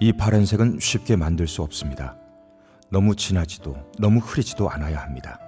이 0.00 0.12
파란색은 0.12 0.78
쉽게 0.80 1.16
만들 1.16 1.48
수 1.48 1.62
없습니다. 1.62 2.16
너무 2.90 3.16
진하지도 3.16 3.76
너무 3.98 4.20
흐리지도 4.20 4.70
않아야 4.70 5.02
합니다. 5.02 5.40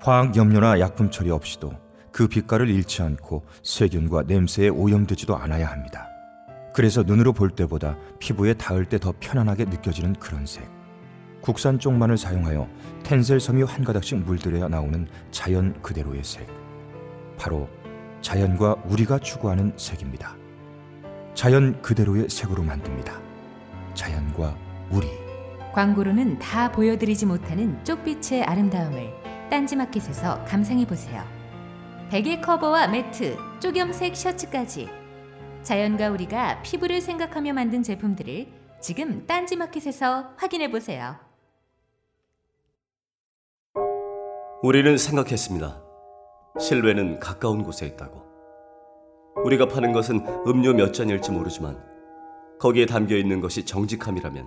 화학 0.00 0.36
염료나 0.36 0.80
약품 0.80 1.10
처리 1.10 1.30
없이도 1.30 1.72
그 2.12 2.28
빛깔을 2.28 2.68
잃지 2.68 3.02
않고 3.02 3.44
세균과 3.62 4.24
냄새에 4.26 4.68
오염되지도 4.68 5.36
않아야 5.36 5.70
합니다. 5.70 6.06
그래서 6.74 7.02
눈으로 7.02 7.32
볼 7.32 7.50
때보다 7.50 7.96
피부에 8.18 8.54
닿을 8.54 8.84
때 8.84 8.98
더 8.98 9.14
편안하게 9.18 9.64
느껴지는 9.66 10.14
그런 10.14 10.46
색. 10.46 10.68
국산 11.40 11.78
쪽만을 11.78 12.18
사용하여 12.18 12.68
텐셀 13.02 13.40
섬유 13.40 13.64
한 13.64 13.82
가닥씩 13.82 14.18
물들여 14.18 14.68
나오는 14.68 15.06
자연 15.30 15.80
그대로의 15.80 16.22
색. 16.22 16.46
바로 17.38 17.68
자연과 18.20 18.76
우리가 18.84 19.18
추구하는 19.20 19.72
색입니다. 19.76 20.36
자연 21.34 21.80
그대로의 21.80 22.28
색으로 22.28 22.62
만듭니다. 22.62 23.29
자연과 24.00 24.56
우리. 24.90 25.06
광고로는 25.74 26.38
다 26.38 26.72
보여드리지 26.72 27.26
못하는 27.26 27.84
쪽빛의 27.84 28.44
아름다움을 28.44 29.12
딴지마켓에서 29.50 30.42
감상해 30.44 30.86
보세요. 30.86 31.22
베개 32.08 32.40
커버와 32.40 32.88
매트, 32.88 33.36
쪽염색 33.60 34.16
셔츠까지 34.16 34.88
자연과 35.62 36.08
우리가 36.08 36.62
피부를 36.62 37.02
생각하며 37.02 37.52
만든 37.52 37.82
제품들을 37.82 38.46
지금 38.80 39.26
딴지마켓에서 39.26 40.30
확인해 40.38 40.70
보세요. 40.70 41.16
우리는 44.62 44.96
생각했습니다. 44.96 45.82
실외는 46.58 47.20
가까운 47.20 47.62
곳에 47.62 47.86
있다고. 47.86 48.24
우리가 49.44 49.68
파는 49.68 49.92
것은 49.92 50.24
음료 50.46 50.72
몇 50.72 50.92
잔일지 50.94 51.30
모르지만 51.30 51.89
거기에 52.60 52.84
담겨 52.84 53.16
있는 53.16 53.40
것이 53.40 53.64
정직함이라면 53.64 54.46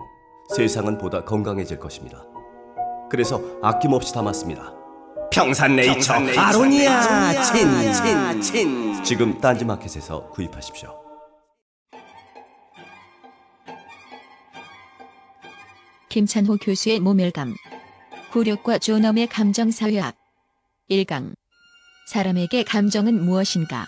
세상은 0.56 0.98
보다 1.00 1.26
건강해질 1.26 1.80
것입니다. 1.80 2.24
그래서 3.10 3.42
아낌없이 3.62 4.14
담았습니다. 4.14 4.74
평산네이처 5.32 6.14
아로니아 6.38 7.44
친친 7.44 8.42
친 8.42 9.04
지금 9.04 9.40
딴지마켓에서 9.40 10.30
구입하십시오. 10.30 11.02
김찬호 16.10 16.58
교수의 16.58 17.00
모멸감. 17.00 17.56
굴욕과 18.32 18.78
존엄의 18.78 19.26
감정사회학. 19.28 20.16
1강. 20.92 21.34
사람에게 22.08 22.64
감정은 22.64 23.26
무엇인가? 23.26 23.88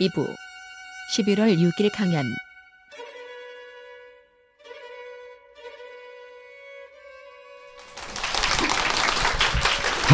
2부. 0.00 0.32
11월 1.16 1.58
6일 1.58 1.90
강연. 1.92 2.24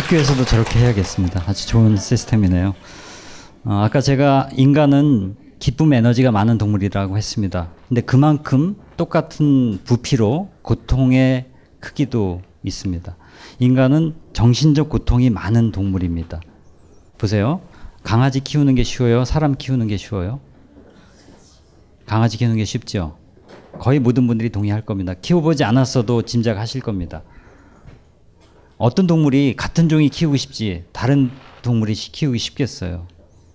학교에서도 0.07 0.45
저렇게 0.45 0.79
해야겠습니다. 0.79 1.43
아주 1.49 1.67
좋은 1.67 1.97
시스템이네요. 1.97 2.75
어, 3.65 3.75
아까 3.83 4.01
제가 4.01 4.49
인간은 4.55 5.35
기쁨 5.59 5.93
에너지가 5.93 6.31
많은 6.31 6.59
동물이라고 6.59 7.17
했습니다. 7.17 7.73
근데 7.89 8.03
그만큼 8.03 8.77
똑같은 8.97 9.81
부피로 9.83 10.51
고통의 10.63 11.47
크기도 11.81 12.43
있습니다. 12.63 13.17
인간은 13.59 14.15
정신적 14.33 14.91
고통이 14.91 15.31
많은 15.31 15.73
동물입니다. 15.73 16.41
보세요. 17.19 17.61
강아지 18.05 18.39
키우는 18.39 18.77
게 18.77 18.85
쉬워요? 18.85 19.25
사람 19.25 19.57
키우는 19.57 19.89
게 19.89 19.97
쉬워요? 19.97 20.39
강아지 22.07 22.39
키우는 22.39 22.59
게 22.59 22.65
쉽죠? 22.65 23.17
거의 23.81 23.99
모든 23.99 24.29
분들이 24.29 24.51
동의할 24.51 24.83
겁니다. 24.83 25.15
키워보지 25.15 25.65
않았어도 25.65 26.23
짐작하실 26.23 26.83
겁니다. 26.83 27.23
어떤 28.79 29.07
동물이 29.07 29.55
같은 29.57 29.89
종이 29.89 30.09
키우고 30.09 30.37
싶지 30.37 30.85
다른 30.93 31.31
동물이 31.63 31.95
키우기 31.95 32.39
쉽겠어요. 32.39 33.07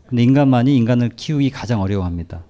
근데 0.07 0.23
인간만이 0.23 0.75
인간을 0.75 1.09
키우기 1.15 1.51
가장 1.51 1.81
어려워합니다. 1.81 2.43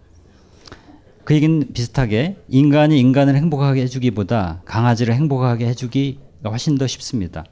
그 1.23 1.35
얘기는 1.35 1.71
비슷하게 1.73 2.37
인간이 2.47 2.99
인간을 2.99 3.35
행복하게 3.35 3.81
해주기보다 3.83 4.61
강아지를 4.65 5.13
행복하게 5.13 5.67
해주기가 5.67 6.49
훨씬 6.49 6.77
더 6.77 6.87
쉽습니다. 6.87 7.45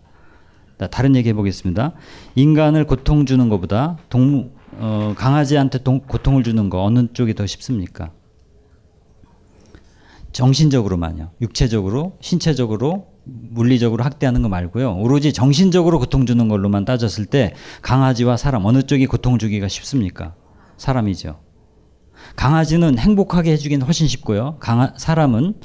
다른 0.90 1.16
얘기 1.16 1.30
해보겠습니다. 1.30 1.94
인간을 2.36 2.88
고통 2.88 3.26
주는 3.26 3.50
것보다 3.50 3.98
동, 4.10 4.52
어, 4.78 5.14
강아지한테 5.18 5.84
동, 5.84 6.00
고통을 6.00 6.44
주는 6.44 6.70
거 6.70 6.84
어느 6.84 7.08
쪽이 7.12 7.36
더 7.36 7.46
쉽습니까? 7.46 8.12
정신적으로만요. 10.32 11.32
육체적으로, 11.42 12.18
신체적으로, 12.22 13.08
물리적으로 13.52 14.04
학대하는 14.04 14.42
거 14.42 14.50
말고요. 14.50 14.98
오로지 14.98 15.34
정신적으로 15.34 16.00
고통 16.00 16.26
주는 16.26 16.48
걸로만 16.48 16.86
따졌을 16.86 17.26
때 17.26 17.54
강아지와 17.82 18.38
사람 18.38 18.66
어느 18.66 18.84
쪽이 18.84 19.08
고통 19.08 19.38
주기가 19.38 19.68
쉽습니까? 19.68 20.36
사람이죠. 20.78 21.40
강아지는 22.36 22.98
행복하게 22.98 23.52
해주기는 23.54 23.86
훨씬 23.86 24.08
쉽고요. 24.08 24.58
강아, 24.60 24.94
사람은 24.98 25.56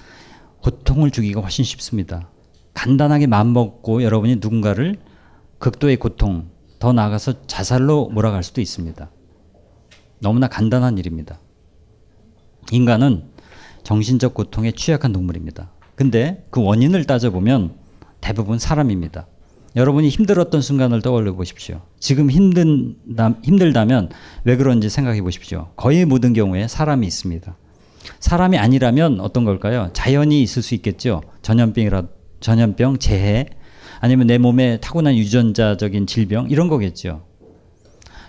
고통을 0.63 1.11
주기가 1.11 1.41
훨씬 1.41 1.65
쉽습니다. 1.65 2.31
간단하게 2.75 3.27
마음먹고 3.27 4.03
여러분이 4.03 4.37
누군가를 4.37 4.99
극도의 5.59 5.97
고통, 5.97 6.51
더 6.79 6.93
나아가서 6.93 7.47
자살로 7.47 8.09
몰아갈 8.09 8.43
수도 8.43 8.61
있습니다. 8.61 9.11
너무나 10.21 10.49
간단한 10.49 10.99
일입니다. 10.99 11.39
인간은 12.73 13.31
정신적 13.83 14.35
고통에 14.35 14.73
취약한 14.73 15.13
동물입니다. 15.13 15.74
근데 15.95 16.45
그 16.51 16.63
원인을 16.63 17.05
따져보면 17.05 17.75
대부분 18.21 18.59
사람입니다. 18.59 19.27
여러분이 19.77 20.09
힘들었던 20.09 20.61
순간을 20.61 21.03
떠올려 21.03 21.35
보십시오. 21.35 21.81
지금 21.99 22.31
힘든, 22.31 22.97
힘들다면 23.43 24.11
왜 24.45 24.57
그런지 24.57 24.89
생각해 24.89 25.21
보십시오. 25.23 25.69
거의 25.77 26.05
모든 26.05 26.33
경우에 26.33 26.69
사람이 26.69 27.07
있습니다. 27.07 27.57
사람이 28.21 28.57
아니라면 28.59 29.21
어떤 29.21 29.45
걸까요? 29.45 29.91
자연이 29.93 30.43
있을 30.43 30.63
수 30.63 30.75
있겠죠. 30.77 31.23
전염병이라, 31.43 32.05
전염병, 32.41 32.99
재해, 32.99 33.47
아니면 34.01 34.27
내 34.27 34.39
몸에 34.39 34.79
타고난 34.81 35.17
유전자적인 35.17 36.07
질병, 36.07 36.51
이런 36.51 36.69
거겠죠. 36.69 37.25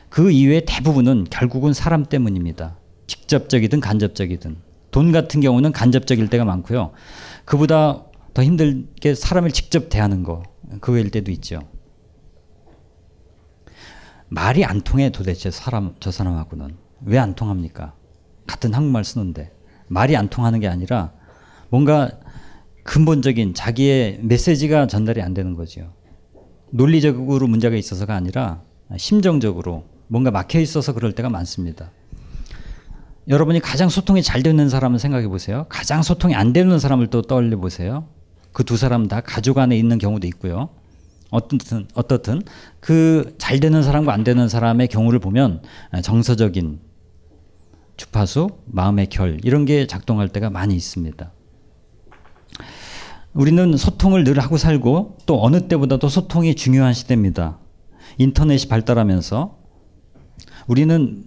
그 0.09 0.31
이외의 0.31 0.63
대부분은 0.65 1.27
결국은 1.29 1.73
사람 1.73 2.05
때문입니다. 2.05 2.77
직접적이든 3.07 3.81
간접적이든. 3.81 4.55
돈 4.91 5.11
같은 5.11 5.41
경우는 5.41 5.73
간접적일 5.73 6.29
때가 6.29 6.45
많고요. 6.45 6.91
그보다 7.45 8.05
더 8.33 8.43
힘들게 8.43 9.15
사람을 9.15 9.51
직접 9.51 9.89
대하는 9.89 10.23
거, 10.23 10.43
그거일 10.81 11.11
때도 11.11 11.31
있죠. 11.31 11.59
말이 14.27 14.65
안 14.65 14.81
통해 14.81 15.11
도대체 15.11 15.51
사람, 15.51 15.95
저 15.99 16.11
사람하고는. 16.11 16.75
왜 17.05 17.17
안 17.19 17.35
통합니까? 17.35 17.93
같은 18.47 18.73
한국말 18.73 19.03
쓰는데. 19.03 19.51
말이 19.87 20.17
안 20.17 20.27
통하는 20.29 20.59
게 20.59 20.67
아니라 20.67 21.13
뭔가 21.69 22.09
근본적인 22.83 23.53
자기의 23.53 24.19
메시지가 24.23 24.87
전달이 24.87 25.21
안 25.21 25.33
되는 25.33 25.53
거죠. 25.53 25.93
논리적으로 26.71 27.47
문제가 27.47 27.75
있어서가 27.75 28.15
아니라 28.15 28.63
심정적으로 28.97 29.85
뭔가 30.07 30.31
막혀 30.31 30.59
있어서 30.59 30.93
그럴 30.93 31.13
때가 31.13 31.29
많습니다. 31.29 31.91
여러분이 33.27 33.59
가장 33.59 33.89
소통이 33.89 34.21
잘 34.21 34.43
되는 34.43 34.69
사람을 34.69 34.99
생각해 34.99 35.27
보세요. 35.27 35.65
가장 35.69 36.03
소통이 36.03 36.35
안 36.35 36.53
되는 36.53 36.77
사람을 36.79 37.07
또 37.07 37.21
떠올려 37.21 37.57
보세요. 37.57 38.07
그 38.51 38.63
두 38.63 38.77
사람 38.77 39.07
다 39.07 39.21
가족 39.21 39.57
안에 39.57 39.77
있는 39.77 39.97
경우도 39.97 40.27
있고요. 40.27 40.69
어떻든 41.31 41.87
어떻든 41.95 42.41
그 42.79 43.35
잘 43.37 43.59
되는 43.59 43.83
사람과 43.83 44.13
안 44.13 44.23
되는 44.23 44.47
사람의 44.47 44.87
경우를 44.87 45.19
보면 45.19 45.61
정서적인 46.03 46.79
주파수, 47.97 48.49
마음의 48.65 49.07
결 49.07 49.39
이런 49.43 49.65
게 49.65 49.87
작동할 49.87 50.29
때가 50.29 50.49
많이 50.49 50.75
있습니다. 50.75 51.31
우리는 53.33 53.75
소통을 53.75 54.23
늘 54.23 54.39
하고 54.39 54.55
살고 54.57 55.17
또 55.25 55.43
어느 55.43 55.67
때보다도 55.67 56.07
소통이 56.07 56.55
중요한 56.55 56.93
시대입니다. 56.93 57.57
인터넷이 58.17 58.69
발달하면서 58.69 59.57
우리는 60.67 61.25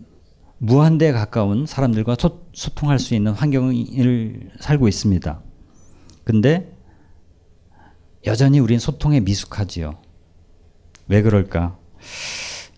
무한대에 0.58 1.12
가까운 1.12 1.66
사람들과 1.66 2.16
소, 2.18 2.42
소통할 2.52 2.98
수 2.98 3.14
있는 3.14 3.32
환경을 3.32 4.50
살고 4.60 4.88
있습니다. 4.88 5.40
근데 6.24 6.72
여전히 8.26 8.58
우리는 8.58 8.78
소통에 8.78 9.20
미숙하지요. 9.20 9.98
왜 11.06 11.22
그럴까? 11.22 11.78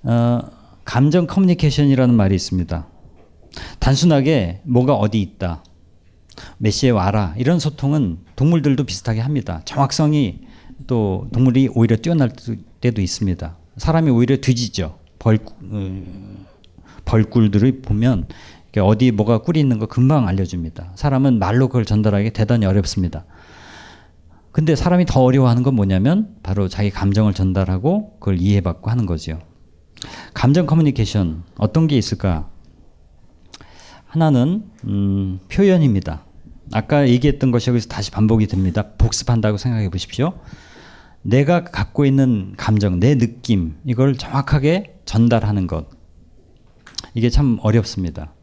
어, 0.05 0.41
감정 0.85 1.27
커뮤니케이션이라는 1.27 2.15
말이 2.15 2.35
있습니다. 2.35 2.87
단순하게 3.79 4.61
뭐가 4.65 4.95
어디 4.95 5.21
있다. 5.21 5.65
몇 6.59 6.71
시에 6.71 6.91
와라. 6.91 7.35
이런 7.39 7.59
소통은 7.59 8.19
동물들도 8.37 8.85
비슷하게 8.85 9.21
합니다. 9.21 9.63
정확성이 9.65 10.41
또 10.87 11.29
동물이 11.33 11.71
오히려 11.75 11.97
뛰어날 11.97 12.31
때도 12.81 13.01
있습니다. 13.01 13.57
사람이 13.77 14.11
오히려 14.11 14.37
뒤지죠. 14.37 14.99
벌, 15.19 15.39
어, 15.71 16.03
벌꿀들을 17.11 17.83
보면 17.83 18.29
어디 18.79 19.11
뭐가 19.11 19.39
꿀이 19.39 19.59
있는 19.59 19.81
거 19.81 19.87
금방 19.87 20.29
알려줍니다. 20.29 20.93
사람은 20.95 21.41
말로 21.41 21.67
그걸 21.67 21.85
전달하기 21.85 22.31
대단히 22.31 22.67
어렵습니다. 22.67 23.25
근데 24.53 24.77
사람이 24.77 25.07
더 25.07 25.23
어려워하는 25.23 25.65
건 25.65 25.75
뭐냐면 25.75 26.37
바로 26.45 26.69
자기 26.69 26.91
감정을 26.91 27.35
전달하고 27.35 28.19
그걸 28.21 28.41
이해받고 28.41 28.91
하는 28.91 29.07
거죠. 29.07 29.41
감정 30.35 30.67
커뮤니케이션 30.67 31.43
어떤 31.59 31.89
게 31.89 31.99
있을까? 31.99 32.49
하나는 34.07 34.65
음, 34.85 35.41
표현입니다. 35.53 36.25
아까 36.73 37.09
얘기했던 37.09 37.51
것이 37.51 37.71
여기서 37.71 37.89
다시 37.89 38.13
반복이 38.13 38.47
됩니다. 38.47 38.93
복습한다고 38.99 39.57
생각해 39.57 39.89
보십시오. 39.89 40.35
내가 41.23 41.65
갖고 41.65 42.05
있는 42.05 42.55
감정, 42.57 43.01
내 43.01 43.19
느낌, 43.19 43.75
이걸 43.85 44.17
정확하게 44.17 45.01
전달하는 45.05 45.67
것. 45.67 46.00
이게 47.15 47.31
참 47.31 47.59
어렵습니다. 47.63 48.35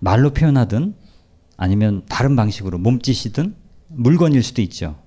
말로 0.00 0.30
표현하든 0.32 0.94
아니면 1.56 2.02
다른 2.08 2.36
방식으로 2.36 2.78
몸짓이든 2.78 3.54
물건일 3.88 4.42
수도 4.42 4.60
있죠. 4.62 4.98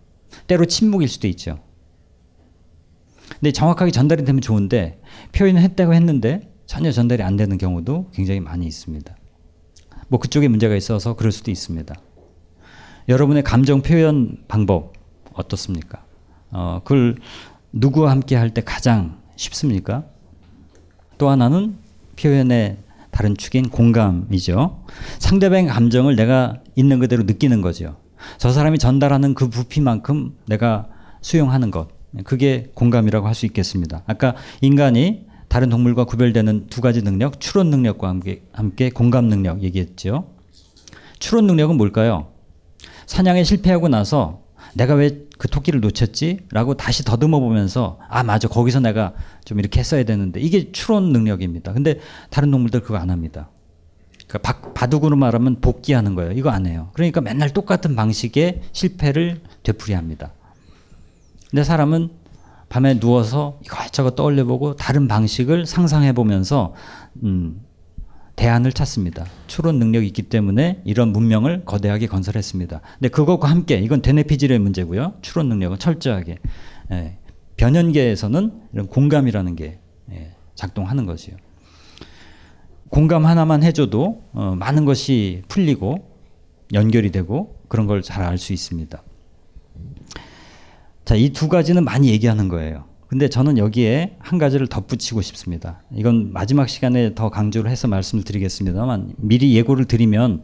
때로 0.48 0.66
침묵일 0.66 1.08
수도 1.08 1.28
있죠. 1.28 1.60
근데 3.40 3.52
정확하게 3.52 3.92
전달이 3.92 4.26
되면 4.26 4.42
좋은데 4.42 5.02
표현을 5.34 5.62
했다고 5.62 5.94
했는데 5.94 6.54
전혀 6.66 6.92
전달이 6.92 7.22
안 7.24 7.36
되는 7.38 7.58
경우도 7.58 8.12
굉장히 8.14 8.40
많이 8.40 8.66
있습니다. 8.66 9.16
뭐 10.08 10.20
그쪽에 10.20 10.48
문제가 10.48 10.76
있어서 10.76 11.16
그럴 11.16 11.32
수도 11.32 11.52
있습니다. 11.52 11.94
여러분의 13.10 13.44
감정 13.44 13.82
표현 13.82 14.44
방법 14.48 14.94
어떻습니까? 15.34 16.04
어, 16.50 16.82
그걸 16.84 17.18
누구와 17.72 18.12
함께 18.12 18.36
할 18.36 18.50
때 18.54 18.62
가장 18.64 19.22
쉽습니까? 19.36 20.06
또 21.18 21.30
하나는 21.30 21.76
표현의 22.20 22.78
다른 23.12 23.36
축인 23.36 23.70
공감이죠. 23.70 24.84
상대방의 25.20 25.68
감정을 25.68 26.16
내가 26.16 26.58
있는 26.76 27.00
그대로 27.00 27.24
느끼는 27.24 27.62
거죠. 27.62 27.98
저 28.38 28.52
사람이 28.52 28.78
전달하는 28.78 29.34
그 29.34 29.50
부피만큼 29.50 30.36
내가 30.48 30.88
수용하는 31.22 31.72
것. 31.72 31.90
그게 32.24 32.72
공감이라고 32.74 33.28
할 33.28 33.36
수 33.36 33.46
있겠습니다. 33.46 34.04
아까 34.08 34.36
인간이 34.62 35.26
다른 35.48 35.70
동물과 35.70 36.06
구별되는 36.06 36.68
두 36.68 36.82
가지 36.82 37.02
능력, 37.04 37.40
추론 37.40 37.70
능력과 37.70 38.08
함께, 38.10 38.44
함께 38.52 38.90
공감 38.90 39.26
능력 39.26 39.64
얘기했죠. 39.64 40.30
추론 41.20 41.48
능력은 41.48 41.78
뭘까요? 41.78 42.28
사냥에 43.06 43.44
실패하고 43.44 43.88
나서 43.88 44.42
내가 44.74 44.96
왜 44.96 45.28
그 45.38 45.48
토끼를 45.48 45.82
놓쳤지? 45.82 46.48
라고 46.52 46.74
다시 46.74 47.04
더듬어 47.04 47.40
보면서 47.40 48.00
아, 48.10 48.24
맞아. 48.24 48.48
거기서 48.48 48.80
내가 48.80 49.14
좀 49.46 49.60
이렇게 49.60 49.80
했어야 49.80 50.04
되는데 50.04 50.40
이게 50.40 50.72
추론 50.72 51.12
능력입니다. 51.12 51.74
근데 51.74 52.00
다른 52.30 52.52
동물들 52.52 52.82
그거 52.82 52.98
안 52.98 53.10
합니다. 53.10 53.50
그러니까 54.28 54.72
바 54.74 54.88
둑으로 54.88 55.16
말하면 55.16 55.62
복귀하는 55.62 56.16
거예요. 56.16 56.32
이거 56.32 56.50
안 56.50 56.66
해요. 56.66 56.90
그러니까 56.94 57.22
맨날 57.22 57.52
똑같은 57.52 57.96
방식의 57.96 58.62
실패를 58.72 59.42
되풀이합니다. 59.64 60.34
근데 61.50 61.64
사람은 61.64 62.10
밤에 62.68 63.00
누워서 63.00 63.60
이것저것 63.64 64.16
떠올려보고 64.16 64.76
다른 64.76 65.08
방식을 65.08 65.66
상상해 65.66 66.12
보면서 66.12 66.74
음, 67.24 67.62
대안을 68.38 68.72
찾습니다. 68.72 69.26
추론 69.48 69.80
능력이 69.80 70.08
있기 70.08 70.24
때문에 70.24 70.82
이런 70.86 71.10
문명을 71.12 71.66
거대하게 71.66 72.08
건설했습니다. 72.08 72.82
근데 73.00 73.10
그것과 73.10 73.50
함께 73.50 73.76
이건 73.80 74.02
데네피질의 74.02 74.60
문제고요. 74.60 75.16
추론 75.22 75.50
능력은 75.50 75.80
철저하게 75.80 76.38
예, 76.92 77.18
변연계에서는 77.58 78.62
이런 78.74 78.88
공감이라는 78.88 79.56
게 79.56 79.80
예, 80.12 80.36
작동하는 80.56 81.06
것이요. 81.06 81.36
공감 82.90 83.26
하나만 83.26 83.64
해줘도 83.64 84.24
어, 84.34 84.56
많은 84.56 84.86
것이 84.86 85.42
풀리고 85.50 86.08
연결이 86.74 87.12
되고 87.12 87.60
그런 87.68 87.88
걸 87.88 88.02
잘 88.02 88.24
알 88.24 88.38
수 88.38 88.54
있습니다. 88.54 89.04
자, 91.06 91.16
이 91.16 91.30
두 91.32 91.48
가지는 91.50 91.84
많이 91.86 92.10
얘기하는 92.10 92.50
거예요. 92.50 92.86
근데 93.08 93.30
저는 93.30 93.58
여기에 93.58 94.18
한 94.20 94.38
가지를 94.38 94.68
덧붙이고 94.68 95.22
싶습니다. 95.22 95.82
이건 95.96 96.34
마지막 96.34 96.68
시간에 96.68 97.16
더 97.16 97.30
강조를 97.30 97.72
해서 97.72 97.88
말씀을 97.88 98.24
드리겠습니다만 98.24 99.14
미리 99.18 99.56
예고를 99.56 99.86
드리면 99.86 100.42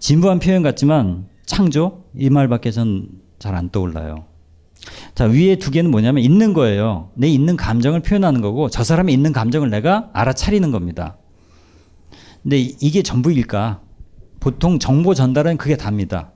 진부한 0.00 0.40
표현 0.40 0.62
같지만 0.62 1.26
창조 1.46 2.04
이 2.16 2.28
말밖에 2.30 2.70
전 2.70 3.22
잘 3.42 3.56
안 3.56 3.70
떠올라요. 3.70 4.24
자, 5.16 5.24
위에 5.24 5.56
두 5.56 5.72
개는 5.72 5.90
뭐냐면 5.90 6.22
있는 6.22 6.52
거예요. 6.52 7.10
내 7.14 7.26
있는 7.28 7.56
감정을 7.56 8.00
표현하는 8.00 8.40
거고 8.40 8.68
저 8.70 8.84
사람이 8.84 9.12
있는 9.12 9.32
감정을 9.32 9.68
내가 9.68 10.10
알아차리는 10.12 10.70
겁니다. 10.70 11.16
근데 12.42 12.58
이게 12.58 13.02
전부일까? 13.02 13.80
보통 14.40 14.78
정보 14.78 15.14
전달은 15.14 15.56
그게 15.56 15.76
답니다. 15.76 16.31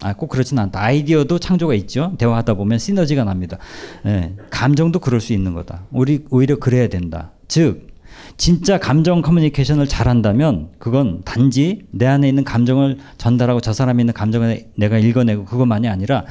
아, 0.00 0.12
꼭 0.14 0.28
그렇진 0.28 0.58
않다. 0.58 0.80
아이디어도 0.80 1.38
창조가 1.38 1.74
있죠. 1.74 2.14
대화하다 2.18 2.54
보면 2.54 2.78
시너지가 2.78 3.24
납니다. 3.24 3.58
네, 4.04 4.34
감정도 4.50 4.98
그럴 4.98 5.20
수 5.20 5.32
있는 5.32 5.54
거다. 5.54 5.86
우리 5.90 6.24
오히려 6.30 6.56
그래야 6.56 6.88
된다. 6.88 7.32
즉, 7.48 7.88
진짜 8.36 8.78
감정 8.78 9.22
커뮤니케이션을 9.22 9.86
잘한다면 9.86 10.70
그건 10.78 11.22
단지 11.24 11.86
내 11.90 12.06
안에 12.06 12.28
있는 12.28 12.44
감정을 12.44 12.98
전달하고 13.18 13.60
저 13.60 13.72
사람이 13.72 14.02
있는 14.02 14.14
감정을 14.14 14.70
내가 14.76 14.98
읽어내고 14.98 15.44
그것만이 15.44 15.88
아니라 15.88 16.24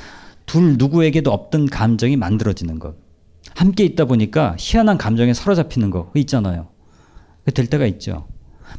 둘 0.46 0.78
누구에게도 0.78 1.32
없던 1.32 1.68
감정이 1.68 2.18
만들어지는 2.18 2.80
것. 2.80 2.96
함께 3.56 3.84
있다 3.86 4.06
보니까 4.06 4.56
희한한 4.58 4.98
감정에 4.98 5.34
사로잡히는 5.34 5.90
거 5.90 6.12
있잖아요. 6.16 6.68
될 7.54 7.68
때가 7.68 7.86
있죠. 7.88 8.28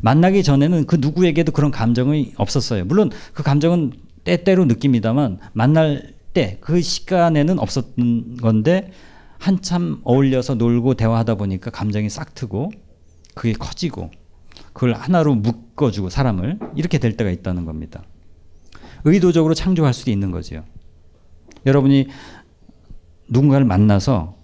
만나기 0.00 0.42
전에는 0.42 0.86
그 0.86 0.96
누구에게도 1.00 1.52
그런 1.52 1.70
감정이 1.70 2.34
없었어요. 2.36 2.84
물론 2.84 3.10
그 3.32 3.42
감정은 3.42 3.92
때때로 4.24 4.64
느낍니다만 4.64 5.38
만날 5.52 6.14
때 6.34 6.58
그 6.60 6.82
시간에는 6.82 7.58
없었던 7.60 8.38
건데 8.38 8.90
한참 9.38 10.00
어울려서 10.04 10.56
놀고 10.56 10.94
대화하다 10.94 11.36
보니까 11.36 11.70
감정이 11.70 12.10
싹 12.10 12.34
트고 12.34 12.72
그게 13.34 13.52
커지고 13.52 14.10
그걸 14.72 14.94
하나로 14.94 15.36
묶어주고 15.36 16.10
사람을 16.10 16.58
이렇게 16.74 16.98
될 16.98 17.16
때가 17.16 17.30
있다는 17.30 17.64
겁니다. 17.64 18.02
의도적으로 19.04 19.54
창조할 19.54 19.94
수도 19.94 20.10
있는 20.10 20.30
거죠. 20.30 20.64
여러분이 21.66 22.08
누군가를 23.28 23.64
만나서 23.64 24.36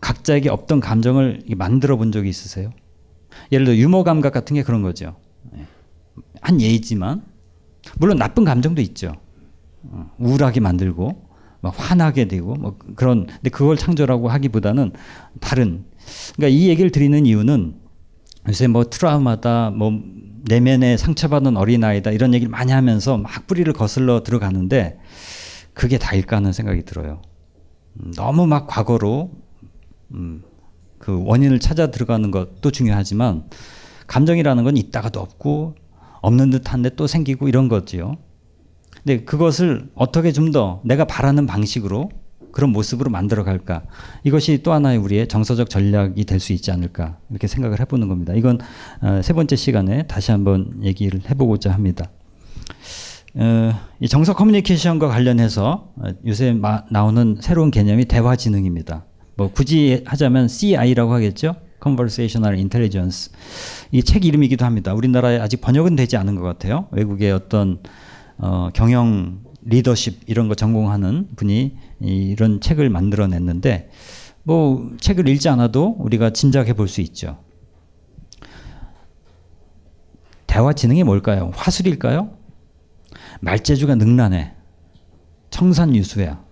각자에게 0.00 0.48
없던 0.48 0.80
감정을 0.80 1.44
만들어 1.56 1.96
본 1.96 2.10
적이 2.10 2.30
있으세요? 2.30 2.72
예를 3.52 3.66
들어 3.66 3.76
유머 3.76 4.02
감각 4.02 4.32
같은 4.32 4.54
게 4.54 4.62
그런 4.62 4.82
거죠. 4.82 5.16
예. 5.56 5.66
한 6.40 6.60
예이지만 6.60 7.22
물론 7.98 8.18
나쁜 8.18 8.44
감정도 8.44 8.80
있죠. 8.82 9.14
어, 9.82 10.10
우울하게 10.18 10.60
만들고 10.60 11.30
막 11.60 11.74
화나게 11.76 12.26
되고 12.26 12.54
뭐 12.54 12.76
그런 12.96 13.26
근데 13.26 13.50
그걸 13.50 13.76
창조라고 13.76 14.28
하기보다는 14.28 14.92
다른 15.40 15.84
그러니까 16.36 16.56
이 16.56 16.68
얘기를 16.68 16.90
드리는 16.90 17.26
이유는 17.26 17.74
요새 18.48 18.66
뭐 18.66 18.84
트라우마다 18.84 19.70
뭐 19.70 19.92
내면에 20.48 20.96
상처받은 20.96 21.56
어린아이다 21.56 22.12
이런 22.12 22.32
얘기를 22.32 22.50
많이 22.50 22.72
하면서 22.72 23.18
막 23.18 23.46
뿌리를 23.46 23.70
거슬러 23.72 24.22
들어가는데 24.22 24.98
그게 25.74 25.98
다일까 25.98 26.36
하는 26.36 26.52
생각이 26.52 26.84
들어요. 26.84 27.20
음, 28.00 28.12
너무 28.16 28.46
막 28.46 28.66
과거로 28.66 29.30
음, 30.12 30.42
그 30.98 31.22
원인을 31.24 31.60
찾아 31.60 31.90
들어가는 31.90 32.30
것도 32.30 32.70
중요하지만 32.70 33.48
감정이라는 34.06 34.64
건 34.64 34.76
있다가도 34.76 35.20
없고 35.20 35.76
없는 36.22 36.50
듯한데 36.50 36.90
또 36.96 37.06
생기고 37.06 37.48
이런 37.48 37.68
거지요. 37.68 38.16
근데 39.02 39.24
그것을 39.24 39.88
어떻게 39.94 40.32
좀 40.32 40.52
더 40.52 40.80
내가 40.84 41.04
바라는 41.04 41.46
방식으로 41.46 42.10
그런 42.52 42.70
모습으로 42.70 43.10
만들어 43.10 43.44
갈까? 43.44 43.82
이것이 44.24 44.62
또 44.64 44.72
하나의 44.72 44.98
우리의 44.98 45.28
정서적 45.28 45.70
전략이 45.70 46.24
될 46.24 46.40
수 46.40 46.52
있지 46.52 46.70
않을까? 46.72 47.18
이렇게 47.30 47.46
생각을 47.46 47.78
해보는 47.80 48.08
겁니다. 48.08 48.34
이건 48.34 48.58
어, 49.00 49.20
세 49.22 49.32
번째 49.32 49.54
시간에 49.54 50.02
다시 50.08 50.32
한번 50.32 50.80
얘기를 50.82 51.20
해보고자 51.30 51.72
합니다. 51.72 52.10
어, 53.36 53.72
이 54.00 54.08
정서 54.08 54.34
커뮤니케이션과 54.34 55.06
관련해서 55.08 55.92
어, 55.96 56.04
요새 56.26 56.56
나오는 56.90 57.36
새로운 57.40 57.70
개념이 57.70 58.06
대화 58.06 58.34
지능입니다. 58.34 59.04
뭐 59.36 59.50
굳이 59.52 60.02
하자면 60.06 60.48
CI라고 60.48 61.12
하겠죠. 61.14 61.54
Conversational 61.82 62.58
Intelligence. 62.58 63.30
이 63.92 64.02
책 64.02 64.24
이름이기도 64.24 64.64
합니다. 64.64 64.94
우리나라에 64.94 65.38
아직 65.40 65.60
번역은 65.60 65.96
되지 65.96 66.16
않은 66.16 66.36
것 66.36 66.42
같아요. 66.42 66.86
외국의 66.92 67.32
어떤 67.32 67.80
어, 68.38 68.70
경영 68.72 69.40
리더십 69.62 70.22
이런 70.26 70.48
거 70.48 70.54
전공하는 70.54 71.28
분이 71.36 71.76
이런 72.00 72.60
책을 72.60 72.88
만들어냈는데 72.88 73.90
뭐 74.42 74.90
책을 75.00 75.28
읽지 75.28 75.48
않아도 75.50 75.96
우리가 75.98 76.30
짐작해 76.30 76.72
볼 76.72 76.88
수 76.88 77.00
있죠. 77.02 77.38
대화 80.46 80.72
지능이 80.72 81.04
뭘까요? 81.04 81.50
화술일까요? 81.54 82.30
말재주가 83.40 83.94
능란해. 83.96 84.52
청산유수야. 85.50 86.42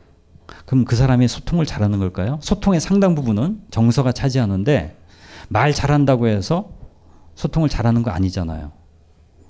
그럼 0.67 0.85
그 0.85 0.97
사람이 0.97 1.29
소통을 1.29 1.67
잘하는 1.67 1.99
걸까요? 1.99 2.39
소통의 2.43 2.81
상당 2.81 3.15
부분은 3.15 3.63
정서가 3.71 4.13
차지하는데 4.13 4.97
말 5.49 5.73
잘한다고 5.73 6.29
해서 6.29 6.78
소통을 7.39 7.69
잘하는 7.69 8.03
거 8.03 8.11
아니잖아요. 8.11 8.73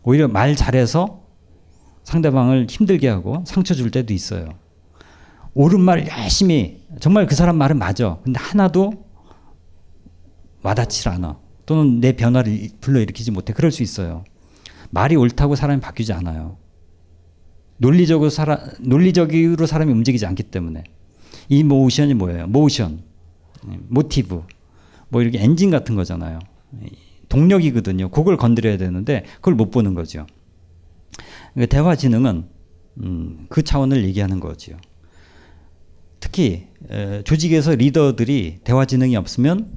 오히려 0.03 0.29
말 0.29 0.55
잘해서 0.55 1.23
상대방을 2.05 2.67
힘들게 2.69 3.09
하고 3.09 3.43
상처 3.47 3.73
줄 3.73 3.91
때도 3.91 4.13
있어요. 4.13 4.51
옳은 5.55 5.81
말 5.81 6.07
열심히 6.07 6.87
정말 7.01 7.27
그 7.27 7.35
사람 7.35 7.57
말은 7.57 7.79
맞아. 7.79 8.19
근데 8.23 8.39
하나도 8.39 9.07
와닿질 10.63 11.09
않아. 11.09 11.39
또는 11.65 12.01
내 12.01 12.13
변화를 12.13 12.69
불러일으키지 12.83 13.31
못해. 13.31 13.55
그럴 13.55 13.73
수 13.73 13.83
있어요. 13.83 14.23
말이 14.91 15.17
옳다고 15.17 15.57
사람이 15.57 15.81
바뀌지 15.81 16.13
않아요. 16.13 16.59
논리적으로 17.79 18.29
사람 18.29 18.59
논리적으로 18.81 19.65
사람이 19.65 19.91
움직이지 19.93 20.27
않기 20.27 20.43
때문에 20.45 20.85
이 21.49 21.63
모션이 21.63 22.13
뭐예요? 22.15 22.49
모션, 22.49 23.03
모티브, 23.89 24.45
뭐 25.09 25.23
이렇게 25.23 25.43
엔진 25.43 25.71
같은 25.71 25.95
거잖아요. 25.95 26.39
동력이거든요. 27.29 28.11
그걸 28.11 28.37
건드려야 28.37 28.77
되는데 28.77 29.25
그걸 29.37 29.55
못 29.55 29.71
보는 29.71 29.95
거죠. 29.95 30.27
그러니까 31.55 31.75
대화 31.75 31.97
지능은 31.97 32.49
음, 33.03 33.47
그 33.49 33.63
차원을 33.63 34.05
얘기하는 34.05 34.41
거죠. 34.41 34.77
특히 36.21 36.69
에, 36.91 37.23
조직에서 37.23 37.75
리더들이 37.75 38.61
대화 38.65 38.85
지능이 38.85 39.17
없으면 39.17 39.71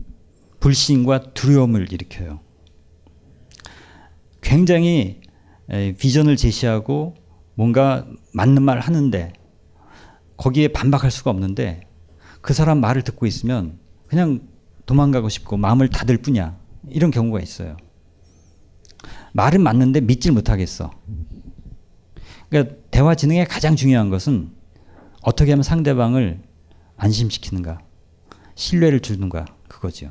불신과 0.60 1.34
두려움을 1.34 1.92
일으켜요. 1.92 2.40
굉장히 4.42 5.22
에, 5.70 5.94
비전을 5.96 6.36
제시하고 6.36 7.16
뭔가 7.56 8.08
맞는 8.34 8.64
말 8.64 8.80
하는데 8.80 9.34
거기에 10.38 10.70
반박할 10.70 11.12
수가 11.12 11.30
없는데 11.30 11.82
그 12.42 12.54
사람 12.54 12.82
말을 12.82 13.04
듣고 13.04 13.28
있으면 13.28 13.78
그냥 14.08 14.48
도망가고 14.88 15.30
싶고 15.30 15.58
마음을 15.58 15.90
닫을 15.90 16.18
뿐이야. 16.18 16.61
이런 16.90 17.12
경우가 17.12 17.40
있어요. 17.40 17.78
말은 19.34 19.62
맞는데 19.62 20.02
믿질 20.02 20.32
못하겠어. 20.32 20.92
그러니까 22.50 22.76
대화 22.92 23.16
지능의 23.16 23.46
가장 23.46 23.76
중요한 23.76 24.10
것은 24.10 24.52
어떻게 25.22 25.52
하면 25.52 25.64
상대방을 25.64 26.42
안심시키는가, 26.98 27.80
신뢰를 28.56 29.00
주는가 29.00 29.46
그거죠. 29.68 30.10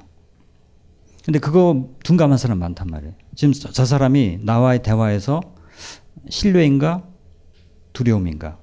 근데 1.24 1.38
그거 1.38 1.90
둔감한 2.02 2.38
사람 2.38 2.58
많단 2.58 2.86
말이에요. 2.88 3.14
지금 3.34 3.52
저 3.52 3.84
사람이 3.84 4.38
나와의 4.42 4.82
대화에서 4.82 5.40
신뢰인가 6.28 7.06
두려움인가 7.92 8.58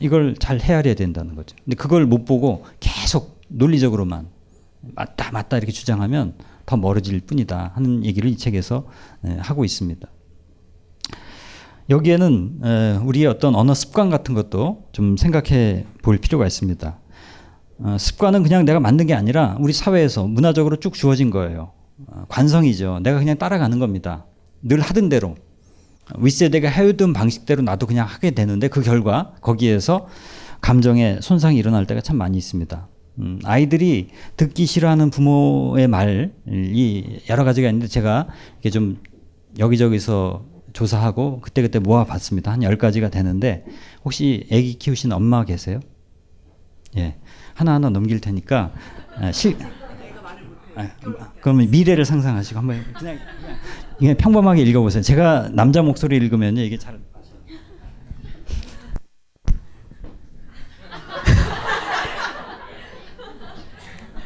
이걸 0.00 0.34
잘 0.38 0.58
헤아려야 0.58 0.94
된다는 0.94 1.34
거죠. 1.34 1.56
근데 1.64 1.76
그걸 1.76 2.06
못 2.06 2.24
보고 2.24 2.64
계속 2.80 3.40
논리적으로만 3.48 4.28
맞다 4.80 5.32
맞다 5.32 5.58
이렇게 5.58 5.72
주장하면 5.72 6.34
더 6.68 6.76
멀어질 6.76 7.20
뿐이다 7.20 7.72
하는 7.74 8.04
얘기를 8.04 8.28
이 8.28 8.36
책에서 8.36 8.86
하고 9.38 9.64
있습니다. 9.64 10.06
여기에는 11.88 12.60
우리의 13.04 13.26
어떤 13.26 13.54
언어 13.54 13.72
습관 13.72 14.10
같은 14.10 14.34
것도 14.34 14.84
좀 14.92 15.16
생각해 15.16 15.86
볼 16.02 16.18
필요가 16.18 16.46
있습니다. 16.46 16.98
어, 17.80 17.96
습관은 17.98 18.42
그냥 18.42 18.66
내가 18.66 18.80
만든 18.80 19.06
게 19.06 19.14
아니라 19.14 19.56
우리 19.60 19.72
사회에서 19.72 20.26
문화적으로 20.26 20.76
쭉 20.76 20.92
주어진 20.92 21.30
거예요. 21.30 21.72
어, 22.06 22.24
관성이죠. 22.28 23.00
내가 23.02 23.18
그냥 23.18 23.38
따라가는 23.38 23.78
겁니다. 23.78 24.26
늘 24.60 24.80
하던 24.80 25.08
대로. 25.08 25.36
윗세대가 26.18 26.68
해오던 26.68 27.14
방식대로 27.14 27.62
나도 27.62 27.86
그냥 27.86 28.06
하게 28.06 28.32
되는데 28.32 28.68
그 28.68 28.82
결과 28.82 29.32
거기에서 29.40 30.06
감정에 30.60 31.18
손상이 31.22 31.56
일어날 31.56 31.86
때가 31.86 32.02
참 32.02 32.16
많이 32.18 32.36
있습니다. 32.36 32.88
음, 33.18 33.40
아이들이 33.44 34.08
듣기 34.36 34.66
싫어하는 34.66 35.10
부모의 35.10 35.88
말이 35.88 36.30
여러 37.28 37.44
가지가 37.44 37.68
있는데 37.68 37.88
제가 37.88 38.28
이게 38.60 38.70
좀 38.70 38.98
여기저기서 39.58 40.44
조사하고 40.72 41.40
그때그때 41.40 41.78
모아봤습니다. 41.78 42.52
한 42.52 42.60
10가지가 42.60 43.10
되는데 43.10 43.64
혹시 44.04 44.46
아기 44.52 44.74
키우시는 44.74 45.16
엄마 45.16 45.44
계세요? 45.44 45.80
예. 46.96 47.16
하나하나 47.54 47.90
넘길 47.90 48.20
테니까 48.20 48.72
아, 49.16 49.32
실 49.32 49.56
아, 50.76 50.88
그러면 51.40 51.70
미래를 51.70 52.04
상상하시고 52.04 52.60
한번 52.60 52.84
그냥, 52.96 53.18
그냥 53.98 54.16
평범하게 54.16 54.62
읽어보세요. 54.62 55.02
제가 55.02 55.48
남자 55.52 55.82
목소리 55.82 56.16
읽으면요 56.16 56.62
이게 56.62 56.78
잘 56.78 57.00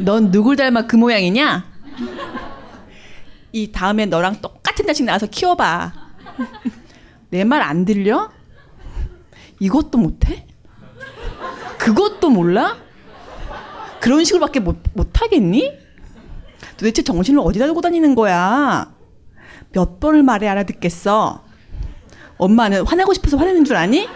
넌 0.05 0.31
누굴 0.31 0.57
닮아 0.57 0.87
그 0.87 0.97
모양이냐? 0.97 1.65
이 3.53 3.71
다음에 3.71 4.07
너랑 4.07 4.41
똑같은 4.41 4.87
자식 4.87 5.05
낳아서 5.05 5.27
키워봐. 5.27 5.93
내 7.31 7.45
말 7.45 7.63
안 7.63 7.85
들려? 7.85 8.31
이것도 9.61 9.99
못해? 9.99 10.47
그것도 11.79 12.31
몰라? 12.31 12.77
그런 14.01 14.25
식으로밖에 14.25 14.61
못, 14.61 14.79
못하겠니? 14.95 15.79
도대체 16.77 17.03
정신을 17.03 17.41
어디다 17.41 17.67
두고 17.67 17.81
다니는 17.81 18.15
거야? 18.15 18.93
몇 19.73 20.01
번을 20.01 20.23
말해 20.23 20.49
알아듣겠어? 20.49 21.45
엄마는 22.39 22.85
화내고 22.87 23.15
싶어서 23.15 23.37
화내는 23.37 23.65
줄 23.65 23.77
아니? 23.77 24.09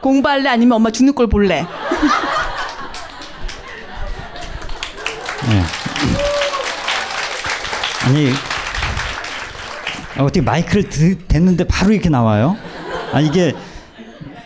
공부할래? 0.00 0.48
아니면 0.48 0.76
엄마 0.76 0.90
죽는 0.90 1.14
걸 1.14 1.26
볼래? 1.26 1.66
네. 5.48 5.62
아니 8.06 8.30
어떻게 10.18 10.40
마이크를 10.40 10.88
드, 10.88 11.18
댔는데 11.26 11.64
바로 11.64 11.92
이렇게 11.92 12.08
나와요? 12.08 12.56
아 13.12 13.20
이게 13.20 13.52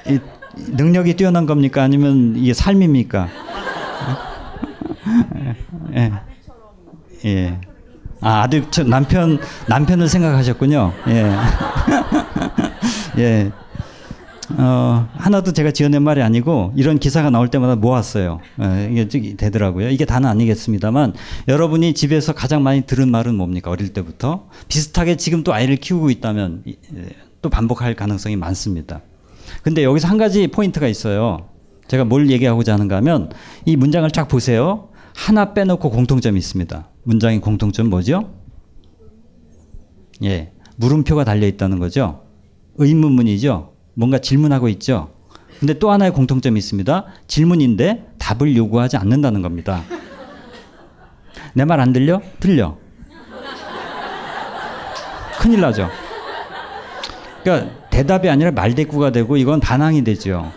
이, 0.06 0.18
능력이 0.56 1.14
뛰어난 1.14 1.46
겁니까? 1.46 1.82
아니면 1.82 2.34
이게 2.36 2.52
삶입니까? 2.54 3.28
예. 5.94 6.12
예. 7.24 7.60
아, 8.20 8.42
아들, 8.42 8.64
저 8.70 8.82
남편, 8.82 9.38
남편을 9.68 10.08
생각하셨군요. 10.08 10.92
예. 11.08 11.36
예. 13.18 13.52
어, 14.56 15.08
하나도 15.12 15.52
제가 15.52 15.72
지어낸 15.72 16.02
말이 16.02 16.22
아니고 16.22 16.72
이런 16.74 16.98
기사가 16.98 17.30
나올 17.30 17.48
때마다 17.48 17.76
모았어요. 17.76 18.40
예, 18.62 18.88
이게 18.90 19.36
되더라고요. 19.36 19.90
이게 19.90 20.04
다는 20.04 20.28
아니겠습니다만 20.28 21.12
여러분이 21.48 21.94
집에서 21.94 22.32
가장 22.32 22.62
많이 22.62 22.82
들은 22.82 23.10
말은 23.10 23.34
뭡니까? 23.34 23.70
어릴 23.70 23.92
때부터. 23.92 24.48
비슷하게 24.68 25.16
지금 25.16 25.44
또 25.44 25.52
아이를 25.52 25.76
키우고 25.76 26.10
있다면 26.10 26.64
또 27.42 27.50
반복할 27.50 27.94
가능성이 27.94 28.36
많습니다. 28.36 29.02
근데 29.62 29.84
여기서 29.84 30.08
한 30.08 30.16
가지 30.18 30.46
포인트가 30.48 30.88
있어요. 30.88 31.48
제가 31.88 32.04
뭘 32.04 32.30
얘기하고자 32.30 32.74
하는가 32.74 32.96
하면 32.96 33.30
이 33.64 33.76
문장을 33.76 34.10
쫙 34.10 34.28
보세요. 34.28 34.88
하나 35.14 35.52
빼놓고 35.52 35.90
공통점이 35.90 36.38
있습니다. 36.38 36.88
문장의 37.04 37.40
공통점 37.40 37.90
뭐죠? 37.90 38.30
예. 40.22 40.52
물음표가 40.76 41.24
달려 41.24 41.46
있다는 41.46 41.78
거죠. 41.78 42.22
의문문이죠. 42.76 43.72
뭔가 43.98 44.18
질문하고 44.18 44.68
있죠. 44.68 45.10
근데 45.58 45.74
또 45.74 45.90
하나의 45.90 46.12
공통점이 46.12 46.56
있습니다. 46.56 47.04
질문인데 47.26 48.12
답을 48.18 48.56
요구하지 48.56 48.96
않는다는 48.96 49.42
겁니다. 49.42 49.82
내 51.54 51.64
말 51.64 51.80
안 51.80 51.92
들려? 51.92 52.20
들려. 52.38 52.76
큰일 55.40 55.60
나죠. 55.60 55.88
그러니까 57.42 57.72
대답이 57.90 58.28
아니라 58.30 58.52
말대꾸가 58.52 59.10
되고 59.10 59.36
이건 59.36 59.58
반항이 59.58 60.04
되죠. 60.04 60.52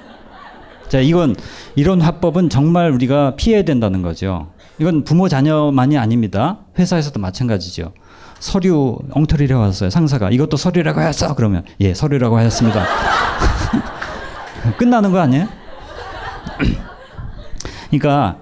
자, 0.87 0.99
이건 0.99 1.35
이런 1.75 1.99
화법은 2.01 2.49
정말 2.49 2.91
우리가 2.91 3.35
피해야 3.37 3.63
된다는 3.63 4.03
거죠. 4.03 4.51
이건 4.77 5.03
부모 5.03 5.27
자녀만이 5.29 5.97
아닙니다. 5.97 6.59
회사에서도 6.77 7.19
마찬가지죠. 7.19 7.93
서류 8.41 8.97
엉터리를 9.11 9.55
왔어요. 9.55 9.91
상사가 9.91 10.31
이것도 10.31 10.57
서류라고 10.57 10.99
하였어. 10.99 11.35
그러면 11.35 11.63
예, 11.79 11.93
서류라고 11.93 12.37
하였습니다. 12.37 12.83
끝나는 14.77 15.11
거 15.11 15.19
아니에요? 15.19 15.47
그러니까 17.91 18.39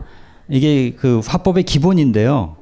이게 0.48 0.96
그 0.96 1.20
화법의 1.26 1.64
기본인데요. 1.64 2.56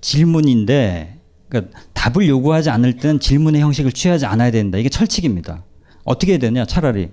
질문인데 0.00 1.18
그러니까 1.48 1.76
답을 1.94 2.28
요구하지 2.28 2.70
않을 2.70 2.96
때는 2.98 3.18
질문의 3.18 3.60
형식을 3.60 3.90
취하지 3.90 4.26
않아야 4.26 4.52
된다. 4.52 4.78
이게 4.78 4.88
철칙입니다. 4.88 5.64
어떻게 6.04 6.32
해야 6.32 6.38
되냐? 6.38 6.64
차라리 6.64 7.10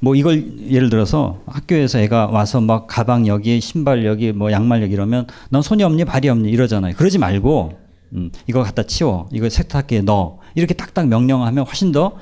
뭐 0.00 0.16
이걸 0.16 0.68
예를 0.68 0.90
들어서 0.90 1.38
학교에서 1.46 2.00
애가 2.00 2.26
와서 2.26 2.60
막 2.60 2.88
가방 2.88 3.28
여기 3.28 3.60
신발 3.60 4.04
여기 4.04 4.32
뭐 4.32 4.50
양말 4.50 4.82
여기 4.82 4.94
이러면 4.94 5.28
넌 5.50 5.62
손이 5.62 5.84
없니 5.84 6.06
발이 6.06 6.28
없니 6.28 6.50
이러잖아요. 6.50 6.96
그러지 6.96 7.18
말고 7.18 7.89
음, 8.14 8.30
이거 8.46 8.62
갖다 8.62 8.82
치워 8.82 9.28
이거 9.32 9.48
세탁기에 9.48 10.02
넣어 10.02 10.38
이렇게 10.54 10.74
딱딱 10.74 11.08
명령하면 11.08 11.64
훨씬 11.64 11.92
더 11.92 12.16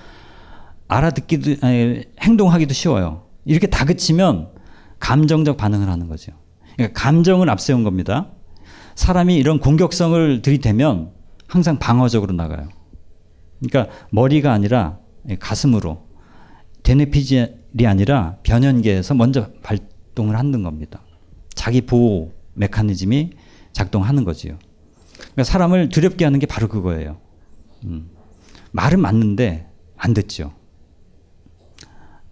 알아듣기도 0.88 1.66
아니, 1.66 2.04
행동하기도 2.21 2.73
쉬워요. 2.75 3.26
이렇게 3.45 3.66
다 3.66 3.85
그치면 3.85 4.50
감정적 5.00 5.57
반응을 5.57 5.88
하는 5.88 6.09
거죠. 6.09 6.33
그러니까 6.76 7.00
감정을 7.00 7.49
앞세운 7.50 7.85
겁니다. 7.85 8.30
사람이 8.95 9.37
이런 9.37 9.61
공격성을 9.61 10.42
들이대면 10.42 11.12
항상 11.47 11.78
방어적으로 11.78 12.35
나가요. 12.35 12.68
그러니까 13.61 13.92
머리가 14.11 14.52
아니라 14.52 14.99
가슴으로 15.40 16.07
대뇌피질이 16.83 17.87
아니라 17.87 18.37
변연계에서 18.42 19.14
먼저 19.14 19.50
발동을 19.62 20.37
하는 20.37 20.62
겁니다. 20.62 21.02
자기 21.54 21.83
보호 21.83 22.33
메커니즘이 22.54 23.30
작동하는 23.73 24.25
거지요. 24.25 24.59
그러니까 25.38 25.52
사람을 25.52 25.88
두렵게 25.90 26.25
하는 26.25 26.40
게 26.40 26.47
바로 26.47 26.66
그거예요. 26.66 27.18
음. 27.85 28.09
말은 28.73 29.00
맞는데 29.00 29.68
안 29.97 30.12
듣죠. 30.12 30.52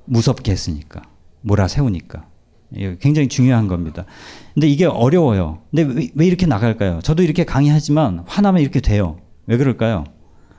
무섭게 0.07 0.51
했으니까. 0.51 1.03
몰아 1.43 1.69
세우니까. 1.69 2.27
이게 2.73 2.97
굉장히 3.01 3.29
중요한 3.29 3.69
겁니다. 3.69 4.07
근데 4.55 4.67
이게 4.67 4.87
어려워요. 4.87 5.63
근데 5.71 5.85
왜, 5.85 6.09
왜 6.17 6.27
이렇게 6.27 6.47
나갈까요? 6.47 6.99
저도 7.01 7.23
이렇게 7.23 7.45
강의하지만 7.45 8.25
화나면 8.27 8.61
이렇게 8.61 8.81
돼요. 8.81 9.21
왜 9.47 9.57
그럴까요? 9.57 10.03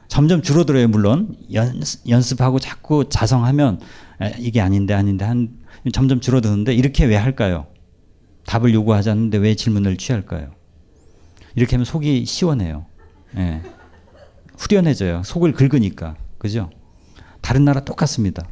점점 0.08 0.42
줄어들어요, 0.42 0.88
물론. 0.88 1.36
연, 1.54 1.82
연습하고 2.08 2.60
자꾸 2.60 3.10
자성하면 3.10 3.82
에, 4.22 4.36
이게 4.40 4.62
아닌데 4.62 4.94
아닌데 4.94 5.26
한 5.26 5.50
점점 5.92 6.22
줄어드는데 6.22 6.74
이렇게 6.74 7.04
왜 7.04 7.18
할까요? 7.18 7.68
답을 8.46 8.74
요구하지 8.74 9.10
않는데 9.10 9.38
왜 9.38 9.54
질문을 9.54 9.98
취할까요? 9.98 10.57
이렇게 11.58 11.76
하면 11.76 11.86
속이 11.86 12.26
시원해요. 12.26 12.86
예. 13.36 13.62
후련해져요. 14.58 15.24
속을 15.26 15.54
긁으니까. 15.54 16.16
그죠? 16.38 16.70
다른 17.42 17.66
나라 17.66 17.82
똑같습니다. 17.84 18.48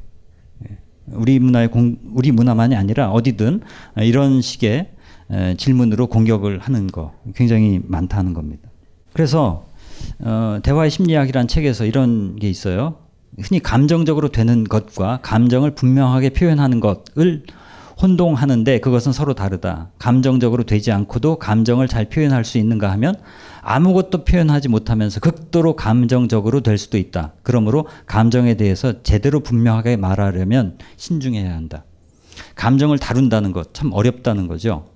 예. 0.67 0.77
우리 1.12 1.38
문화의 1.38 1.69
공, 1.69 1.97
우리 2.15 2.31
문화만이 2.31 2.75
아니라 2.75 3.12
어디든 3.12 3.62
이런 3.97 4.41
식의 4.41 4.89
에, 5.29 5.55
질문으로 5.55 6.07
공격을 6.07 6.57
하는 6.59 6.88
거 6.88 7.13
굉장히 7.35 7.79
많다는 7.83 8.33
겁니다. 8.33 8.69
그래서 9.13 9.67
어, 10.19 10.57
대화의 10.63 10.89
심리학이라는 10.89 11.47
책에서 11.47 11.85
이런 11.85 12.35
게 12.38 12.50
있어요. 12.50 12.97
흔히 13.39 13.59
감정적으로 13.62 14.29
되는 14.29 14.63
것과 14.63 15.19
감정을 15.21 15.75
분명하게 15.75 16.31
표현하는 16.31 16.79
것을 16.79 17.43
혼동하는데 18.02 18.80
그것은 18.80 19.14
서로 19.14 19.34
다르다. 19.34 19.90
감정적으로 20.00 20.64
되지 20.64 20.92
않고도 20.92 21.38
감정을 21.38 21.88
잘 21.88 22.10
표현할 22.10 22.44
수 22.44 22.58
있는가 22.58 22.92
하면 22.92 23.16
아무것도 23.62 24.25
표현하지 24.25 24.68
못하면서 24.70 25.20
극도로 25.20 25.75
감정적으로 25.75 26.62
될 26.62 26.78
수도 26.78 26.98
있다. 26.98 27.34
그러므로 27.44 27.88
감정에 28.06 28.56
대해서 28.56 29.02
제대로 29.04 29.40
분명하게 29.40 29.98
말하려면 29.98 30.78
신중해야 30.98 31.54
한다. 31.54 31.86
감정을 32.56 33.00
다룬다는 33.00 33.54
것 33.54 33.74
참 33.74 33.92
어렵다는 33.94 34.48
거죠. 34.48 34.88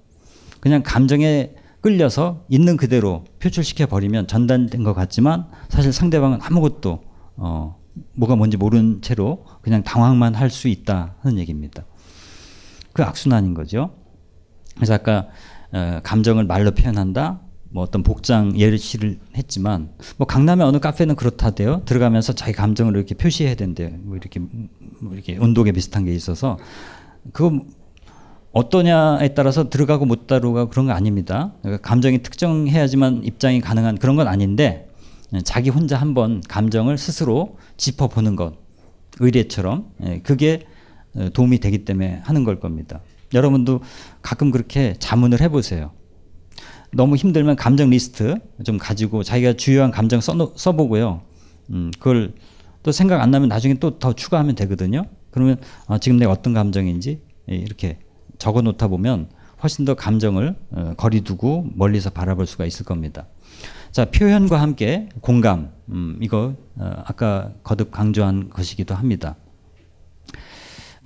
그냥 0.60 0.84
감정에 0.84 1.51
끌려서 1.82 2.44
있는 2.50 2.75
그대로 2.75 3.24
표출시켜 3.39 3.86
버리면 3.86 4.27
전달된 4.27 4.84
것 4.84 4.94
같지만 4.94 5.46
사실 5.70 5.94
상대방은 5.94 6.39
아무것도 6.41 7.01
어, 7.38 7.77
뭐가 8.15 8.36
뭔지 8.36 8.58
모르는 8.58 9.01
채로 9.01 9.46
그냥 9.62 9.84
당황만 9.84 10.36
할 10.36 10.50
수 10.50 10.68
있다 10.68 11.15
하는 11.22 11.38
얘기입니다. 11.39 11.86
그 12.93 13.03
악순환인 13.03 13.53
거죠. 13.53 13.92
그래서 14.75 14.94
아까 14.94 15.27
어, 15.72 16.00
감정을 16.03 16.46
말로 16.46 16.72
표현한다. 16.72 17.42
뭐 17.72 17.83
어떤 17.83 18.01
복장 18.01 18.57
예시를 18.57 19.20
했지만 19.35 19.92
뭐 20.18 20.25
강남의 20.25 20.66
어느 20.66 20.79
카페는 20.79 21.16
그렇다대요. 21.16 21.83
들어가면서 21.85 22.33
자기 22.33 22.53
감정을 22.53 22.96
이렇게 22.96 23.13
표시해야 23.16 23.55
된대요. 23.55 23.92
뭐 24.01 24.18
이렇게 24.18 24.40
뭐 24.40 25.13
이렇게 25.13 25.37
온도계 25.37 25.72
비슷한 25.74 26.05
게 26.05 26.13
있어서 26.13 26.57
그거 27.31 27.63
어떠냐에 28.51 29.35
따라서 29.35 29.70
들어가고 29.70 30.05
못 30.05 30.25
들어가고 30.25 30.72
그런 30.72 30.87
거 30.87 30.94
아닙니다. 30.94 31.53
그러니까 31.61 31.87
감정이 31.87 32.24
특정해야지만 32.24 33.24
입장이 33.24 33.61
가능한 33.61 34.00
그런 34.00 34.16
건 34.16 34.27
아닌데 34.27 34.90
자기 35.44 35.70
혼자 35.70 35.98
한번 35.98 36.42
감정을 36.48 36.98
스스로 36.98 37.57
짚어보는 37.77 38.35
것 38.35 38.55
의뢰처럼 39.20 39.92
예, 40.05 40.20
그게 40.22 40.66
도움이 41.33 41.59
되기 41.59 41.85
때문에 41.85 42.22
하는 42.24 42.43
걸 42.43 42.59
겁니다. 42.59 43.01
여러분도 43.33 43.81
가끔 44.22 44.51
그렇게 44.51 44.95
자문을 45.00 45.41
해보세요. 45.41 45.91
너무 46.91 47.15
힘들면 47.15 47.55
감정 47.55 47.89
리스트 47.91 48.35
좀 48.63 48.77
가지고 48.77 49.24
자기가 49.24 49.53
주요한 49.53 49.91
감정 49.91 50.22
써, 50.22 50.53
써보고요. 50.55 51.22
음, 51.72 51.91
그걸 52.00 52.33
또 52.81 52.91
생각 52.91 53.22
안 53.22 53.29
나면 53.31 53.50
나중에 53.50 53.75
또 53.75 54.00
더 54.00 54.13
추가하면 54.13 54.55
되거든요. 54.55 55.03
그러면 55.31 55.57
아, 55.87 55.98
지금 56.00 56.17
내가 56.17 56.31
어떤 56.31 56.53
감정인지 56.53 57.22
예, 57.51 57.55
이렇게 57.55 58.00
적어 58.39 58.61
놓다 58.61 58.87
보면 58.87 59.29
훨씬 59.61 59.85
더 59.85 59.93
감정을 59.93 60.55
어, 60.72 60.93
거리두고 60.98 61.69
멀리서 61.75 62.09
바라볼 62.09 62.48
수가 62.48 62.65
있을 62.65 62.85
겁니다. 62.85 63.27
자 63.91 64.05
표현과 64.05 64.61
함께 64.61 65.09
공감 65.22 65.72
음, 65.89 66.17
이거 66.22 66.55
어, 66.75 67.03
아까 67.05 67.51
거듭 67.63 67.91
강조한 67.91 68.50
것이기도 68.50 68.95
합니다. 68.95 69.35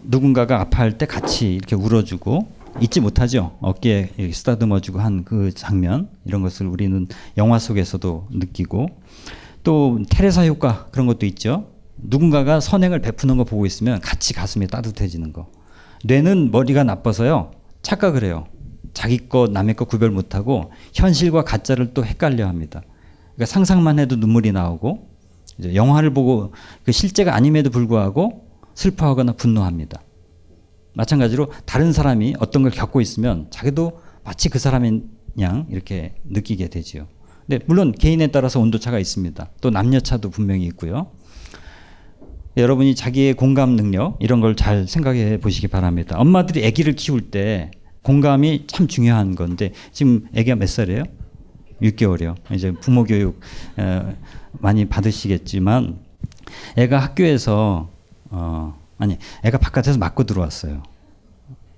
누군가가 0.03 0.59
아파할 0.61 0.97
때 0.97 1.05
같이 1.05 1.53
이렇게 1.55 1.75
울어주고 1.75 2.63
잊지 2.81 2.99
못하죠. 3.01 3.55
어깨에 3.61 4.09
쓰다듬어주고 4.31 4.99
한 4.99 5.23
그 5.23 5.51
장면 5.53 6.09
이런 6.25 6.41
것을 6.41 6.67
우리는 6.67 7.07
영화 7.37 7.59
속에서도 7.59 8.27
느끼고 8.31 8.87
또 9.63 9.99
테레사 10.09 10.45
효과 10.45 10.87
그런 10.91 11.07
것도 11.07 11.25
있죠. 11.27 11.67
누군가가 11.97 12.59
선행을 12.59 12.99
베푸는 12.99 13.37
거 13.37 13.43
보고 13.43 13.65
있으면 13.65 14.01
같이 14.01 14.33
가슴이 14.33 14.67
따뜻해지는 14.67 15.31
거. 15.31 15.47
뇌는 16.03 16.51
머리가 16.51 16.83
나빠서요. 16.83 17.51
착각을 17.81 18.23
해요. 18.25 18.45
자기 18.93 19.29
것 19.29 19.51
남의 19.51 19.75
것 19.75 19.87
구별 19.87 20.11
못하고 20.11 20.71
현실과 20.93 21.43
가짜를 21.43 21.93
또 21.93 22.03
헷갈려 22.03 22.47
합니다. 22.47 22.81
그러니까 23.35 23.45
상상만 23.45 23.99
해도 23.99 24.15
눈물이 24.15 24.51
나오고 24.51 25.09
영화를 25.73 26.13
보고 26.13 26.51
그 26.83 26.91
실제가 26.91 27.35
아님에도 27.35 27.69
불구하고 27.69 28.42
슬퍼하거나 28.75 29.33
분노합니다. 29.33 30.01
마찬가지로 30.95 31.51
다른 31.65 31.91
사람이 31.91 32.35
어떤 32.39 32.63
걸 32.63 32.71
겪고 32.71 33.01
있으면 33.01 33.47
자기도 33.49 33.99
마치 34.23 34.49
그 34.49 34.59
사람인 34.59 35.09
양 35.39 35.65
이렇게 35.69 36.15
느끼게 36.25 36.69
되지요. 36.69 37.07
근데 37.47 37.63
물론 37.67 37.91
개인에 37.91 38.27
따라서 38.27 38.59
온도차가 38.59 38.99
있습니다. 38.99 39.49
또 39.59 39.69
남녀차도 39.69 40.29
분명히 40.29 40.65
있고요. 40.67 41.11
여러분이 42.55 42.93
자기의 42.95 43.33
공감 43.33 43.75
능력 43.75 44.17
이런 44.19 44.39
걸 44.39 44.55
잘 44.55 44.87
생각해 44.87 45.39
보시기 45.39 45.67
바랍니다. 45.67 46.19
엄마들이 46.19 46.65
아기를 46.67 46.93
키울 46.93 47.31
때 47.31 47.71
공감이 48.03 48.65
참 48.67 48.87
중요한 48.87 49.35
건데 49.35 49.71
지금 49.91 50.27
아기가 50.35 50.55
몇 50.55 50.69
살이에요? 50.69 51.03
6개월이요. 51.81 52.35
이제 52.53 52.71
부모 52.71 53.03
교육 53.03 53.39
많이 54.51 54.85
받으시겠지만 54.85 55.99
애가 56.77 56.99
학교에서 56.99 57.89
어 58.35 58.75
아니 58.97 59.17
애가 59.43 59.59
바깥에서 59.59 59.99
맞고 59.99 60.23
들어왔어요. 60.23 60.81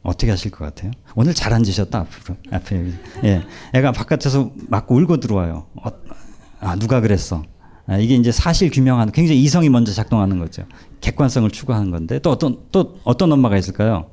어떻게 0.03 0.31
하실 0.31 0.51
것 0.51 0.63
같아요? 0.63 0.91
오늘 1.15 1.33
잘 1.33 1.53
앉으셨다 1.53 1.99
앞으로 1.99 2.37
앞에 2.51 2.93
예 3.25 3.43
애가 3.73 3.91
바깥에서 3.91 4.51
맞고 4.69 4.95
울고 4.95 5.19
들어와요. 5.19 5.67
어, 5.75 5.89
아 6.61 6.75
누가 6.77 7.01
그랬어? 7.01 7.43
아, 7.87 7.97
이게 7.97 8.15
이제 8.15 8.31
사실 8.31 8.71
규명하는 8.71 9.11
굉장히 9.13 9.43
이성이 9.43 9.69
먼저 9.69 9.91
작동하는 9.91 10.39
거죠. 10.39 10.63
객관성을 11.01 11.49
추구하는 11.51 11.91
건데 11.91 12.19
또 12.19 12.31
어떤 12.31 12.59
또 12.71 12.97
어떤 13.03 13.31
엄마가 13.31 13.57
있을까요? 13.57 14.09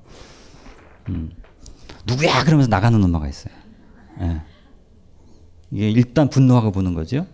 음, 1.09 1.31
누구야 2.07 2.43
그러면서 2.45 2.69
나가는 2.69 3.03
엄마가 3.03 3.29
있어요. 3.29 3.55
예. 4.21 4.43
이게 5.71 5.91
일단 5.91 6.29
분노하고 6.29 6.73
보는 6.73 6.93
거죠. 6.95 7.27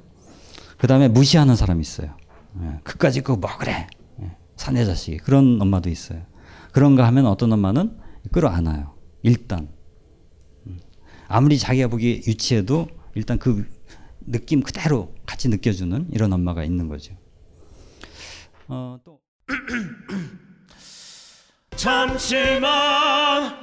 그 0.77 0.87
다음에 0.87 1.09
무시하는 1.09 1.57
사람이 1.57 1.81
있어요. 1.81 2.15
예. 2.63 2.79
그까지 2.85 3.23
그뭐 3.23 3.41
그래 3.59 3.89
예. 3.91 3.98
사내 4.59 4.85
자식이 4.85 5.19
그런 5.19 5.63
엄마도 5.63 5.89
있어요. 5.89 6.27
그런가 6.73 7.07
하면 7.07 7.27
어떤 7.27 7.53
엄마는 7.53 7.97
끌어안아요. 8.33 8.95
일단 9.23 9.69
음. 10.67 10.81
아무리 11.29 11.59
자기가 11.59 11.89
보기 11.89 12.25
유치해도 12.27 12.89
일단 13.15 13.39
그 13.39 13.67
느낌 14.27 14.63
그대로 14.63 15.15
같이 15.25 15.49
느껴주는 15.49 16.09
이런 16.13 16.33
엄마가 16.33 16.65
있는 16.65 16.89
거죠. 16.89 17.15
어, 18.67 18.99
또 19.05 19.21
잠시만 21.77 23.55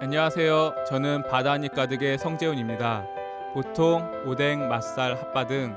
안녕하세요. 0.00 0.74
저는 0.88 1.28
바다니 1.28 1.68
가득의 1.68 2.18
성재훈입니다. 2.18 3.06
보통 3.54 4.02
오뎅, 4.26 4.68
맛살, 4.68 5.14
핫바 5.14 5.46
등 5.46 5.76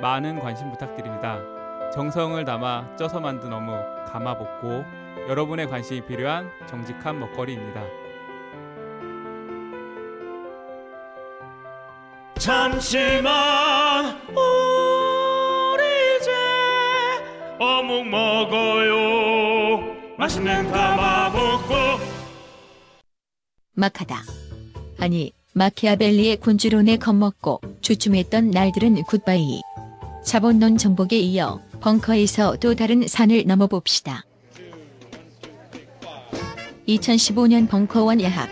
많은 0.00 0.40
관심 0.40 0.70
부탁드립니다. 0.70 1.40
정성을 1.92 2.44
담아 2.44 2.96
쪄서 2.96 3.20
만든 3.20 3.52
어묵 3.52 3.74
감아볶고 4.06 4.84
여러분의 5.28 5.68
관심이 5.68 6.02
필요한 6.02 6.50
정직한 6.66 7.18
먹거리입니다. 7.18 7.82
잠시만 12.38 14.20
우리 14.28 15.84
이제 16.16 16.30
어묵 17.58 18.06
먹어요 18.08 19.96
맛있는 20.16 20.70
가마복고 20.70 21.74
막하다. 23.74 24.22
아니, 24.98 25.32
마키아벨리의 25.52 26.38
군주론에 26.38 26.96
겁먹고 26.96 27.60
주춤했던 27.80 28.50
날들은 28.50 29.02
굿바이. 29.04 29.60
자본론 30.28 30.76
정복에 30.76 31.18
이어 31.18 31.58
벙커에서 31.80 32.58
또 32.60 32.74
다른 32.74 33.08
산을 33.08 33.44
넘어봅시다. 33.46 34.26
2015년 36.86 37.66
벙커원 37.66 38.20
야학. 38.20 38.50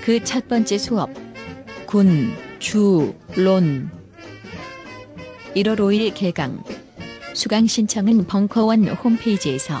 그 0.00 0.24
첫 0.24 0.48
번째 0.48 0.78
수업. 0.78 1.10
군, 1.84 2.32
주, 2.58 3.14
론. 3.36 3.90
1월 5.54 5.76
5일 5.76 6.14
개강. 6.14 6.64
수강 7.34 7.66
신청은 7.66 8.26
벙커원 8.26 8.88
홈페이지에서. 8.88 9.80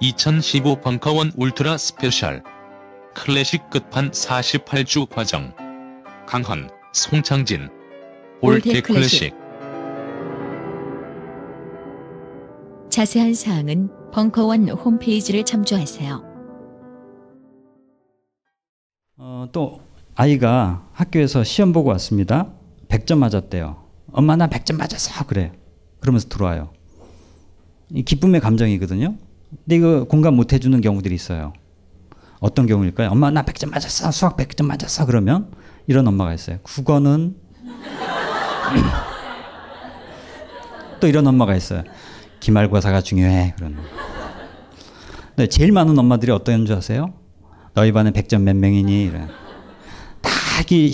(2015) 0.00 0.80
벙커원 0.80 1.32
ultra 1.36 1.76
special 1.76 2.42
클래식 3.14 3.68
끝판 3.68 4.12
48주 4.12 5.08
과정 5.08 5.52
강헌, 6.26 6.70
송창진 6.92 7.68
old 8.40 8.82
클래식 8.82 9.34
자세한 12.90 13.34
사항은 13.34 14.10
벙커원 14.12 14.68
홈페이지를 14.68 15.44
참조하세요. 15.44 16.22
어, 19.16 19.48
또 19.52 19.80
아이가 20.14 20.88
학교에서 20.92 21.44
시험 21.44 21.72
보고 21.72 21.90
왔습니다. 21.90 22.52
100점 22.88 23.18
맞았대요. 23.18 23.84
엄마 24.12 24.36
나 24.36 24.48
100점 24.48 24.76
맞았어. 24.76 25.26
그래. 25.26 25.52
그러면서 26.00 26.28
들어와요. 26.28 26.70
이 27.90 28.02
기쁨의 28.02 28.40
감정이거든요. 28.40 29.16
근데 29.50 29.76
이거 29.76 30.04
공감 30.04 30.34
못 30.34 30.52
해주는 30.52 30.78
경우들이 30.80 31.14
있어요. 31.14 31.52
어떤 32.40 32.66
경우일까요? 32.66 33.10
엄마 33.10 33.30
나 33.30 33.42
100점 33.42 33.70
맞았어. 33.70 34.10
수학 34.10 34.36
100점 34.36 34.66
맞았어. 34.66 35.06
그러면 35.06 35.50
이런 35.86 36.06
엄마가 36.06 36.34
있어요. 36.34 36.58
국어는 36.62 37.36
또 41.00 41.06
이런 41.06 41.26
엄마가 41.26 41.56
있어요. 41.56 41.84
기말고사가 42.40 43.00
중요해. 43.00 43.54
그런. 43.56 43.76
네, 45.36 45.46
제일 45.46 45.72
많은 45.72 45.98
엄마들이 45.98 46.32
어떤 46.32 46.66
줄 46.66 46.76
아세요? 46.76 47.14
너희 47.74 47.92
반에 47.92 48.10
100점 48.10 48.42
몇 48.42 48.56
명이니? 48.56 49.04
이래. 49.04 49.26
다 50.20 50.30
이게 50.62 50.90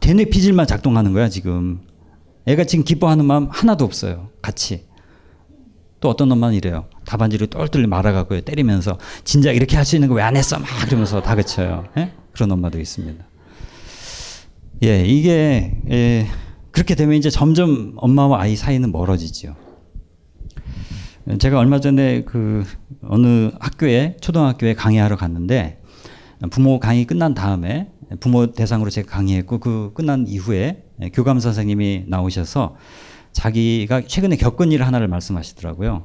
대뇌 0.00 0.24
피질만 0.26 0.66
작동하는 0.66 1.12
거야, 1.12 1.28
지금. 1.28 1.80
애가 2.46 2.64
지금 2.64 2.84
기뻐하는 2.84 3.24
마음 3.24 3.48
하나도 3.50 3.84
없어요. 3.84 4.28
같이. 4.42 4.86
또 6.00 6.08
어떤 6.08 6.30
엄마는 6.30 6.54
이래요. 6.56 6.86
답안지를 7.06 7.46
똘똘 7.48 7.86
말아갖고 7.86 8.40
때리면서 8.42 8.98
진작 9.24 9.52
이렇게 9.56 9.76
할 9.76 9.84
수 9.84 9.96
있는 9.96 10.08
거 10.08 10.14
왜 10.16 10.22
안 10.22 10.36
했어? 10.36 10.58
막 10.58 10.66
그러면서 10.86 11.22
다그쳐요. 11.22 11.84
예? 11.98 12.12
그런 12.32 12.50
엄마도 12.52 12.78
있습니다. 12.80 13.24
예, 14.82 15.04
이게 15.06 15.78
예, 15.90 16.26
그렇게 16.70 16.94
되면 16.94 17.14
이제 17.16 17.30
점점 17.30 17.94
엄마와 17.96 18.42
아이 18.42 18.56
사이는 18.56 18.92
멀어지죠. 18.92 19.54
제가 21.38 21.58
얼마 21.58 21.80
전에 21.80 22.22
그 22.24 22.64
어느 23.02 23.50
학교에 23.58 24.16
초등학교에 24.20 24.74
강의하러 24.74 25.16
갔는데 25.16 25.80
부모 26.50 26.78
강의 26.78 27.04
끝난 27.04 27.34
다음에 27.34 27.88
부모 28.20 28.52
대상으로 28.52 28.90
제가 28.90 29.10
강의했고 29.10 29.58
그 29.58 29.92
끝난 29.94 30.26
이후에 30.28 30.84
교감 31.14 31.40
선생님이 31.40 32.04
나오셔서 32.06 32.76
자기가 33.32 34.02
최근에 34.06 34.36
겪은 34.36 34.70
일 34.72 34.82
하나를 34.84 35.08
말씀하시더라고요. 35.08 36.04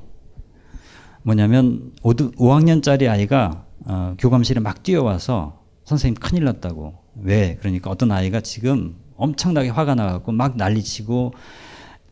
뭐냐면 1.24 1.92
5학년짜리 2.02 3.10
아이가 3.10 3.66
어, 3.86 4.16
교감실에 4.18 4.60
막 4.60 4.84
뛰어와서 4.84 5.62
선생님 5.86 6.16
큰일 6.20 6.44
났다고. 6.46 6.96
왜? 7.16 7.58
그러니까 7.60 7.90
어떤 7.90 8.12
아이가 8.12 8.42
지금 8.42 8.96
엄청나게 9.18 9.70
화가 9.70 9.96
나갖고 9.96 10.32
막 10.32 10.58
난리치고 10.58 11.34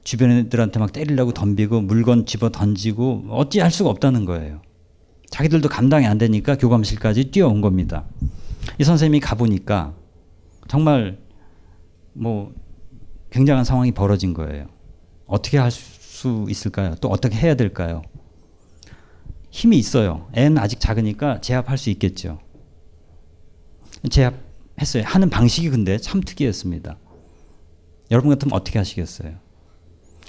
주변 0.04 0.32
애들한테 0.32 0.80
막 0.80 0.92
때리려고 0.92 1.32
덤비고 1.32 1.82
물건 1.82 2.26
집어 2.26 2.50
던지고 2.50 3.26
어찌할 3.30 3.72
수가 3.72 3.90
없다는 3.90 4.26
거예요. 4.26 4.62
자기들도 5.30 5.70
감당이 5.70 6.06
안 6.08 6.18
되니까 6.18 6.58
교감실까지 6.58 7.32
뛰어온 7.32 7.62
겁니다. 7.62 8.06
이 8.80 8.84
선생님이 8.84 9.20
가보니까 9.20 9.94
정말 10.68 11.20
뭐 12.14 12.54
굉장한 13.30 13.64
상황이 13.64 13.92
벌어진 13.92 14.34
거예요. 14.34 14.68
어떻게 15.28 15.58
할 15.58 15.72
수 16.20 16.46
있을까요? 16.50 16.96
또 17.00 17.08
어떻게 17.08 17.38
해야 17.38 17.56
될까요? 17.56 18.02
힘이 19.52 19.78
있어요. 19.78 20.30
애는 20.34 20.58
아직 20.58 20.80
작으니까 20.80 21.42
제압할 21.42 21.78
수 21.78 21.90
있겠죠. 21.92 22.40
제압했어요. 24.10 25.04
하는 25.06 25.30
방식이 25.30 25.70
근데 25.70 25.98
참 25.98 26.22
특이했습니다. 26.22 26.98
여러분 28.12 28.30
같으면 28.30 28.54
어떻게 28.54 28.80
하시겠어요? 28.80 29.36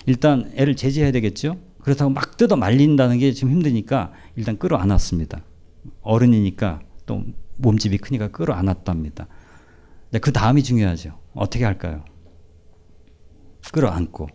일단 0.06 0.50
애를 0.56 0.76
제지해야 0.76 1.12
되겠죠? 1.12 1.58
그렇다고 1.80 2.10
막 2.10 2.36
뜯어 2.36 2.56
말린다는 2.56 3.18
게 3.18 3.32
지금 3.32 3.52
힘드니까 3.52 4.12
일단 4.36 4.58
끌어 4.58 4.76
안았습니다. 4.76 5.42
어른이니까 6.02 6.80
또 7.06 7.24
몸집이 7.56 7.98
크니까 7.98 8.28
끌어 8.28 8.54
안았답니다. 8.54 9.28
그 10.20 10.32
다음이 10.32 10.62
중요하죠. 10.62 11.18
어떻게 11.34 11.64
할까요? 11.64 12.04
끌어 13.72 13.88
안고. 13.88 14.28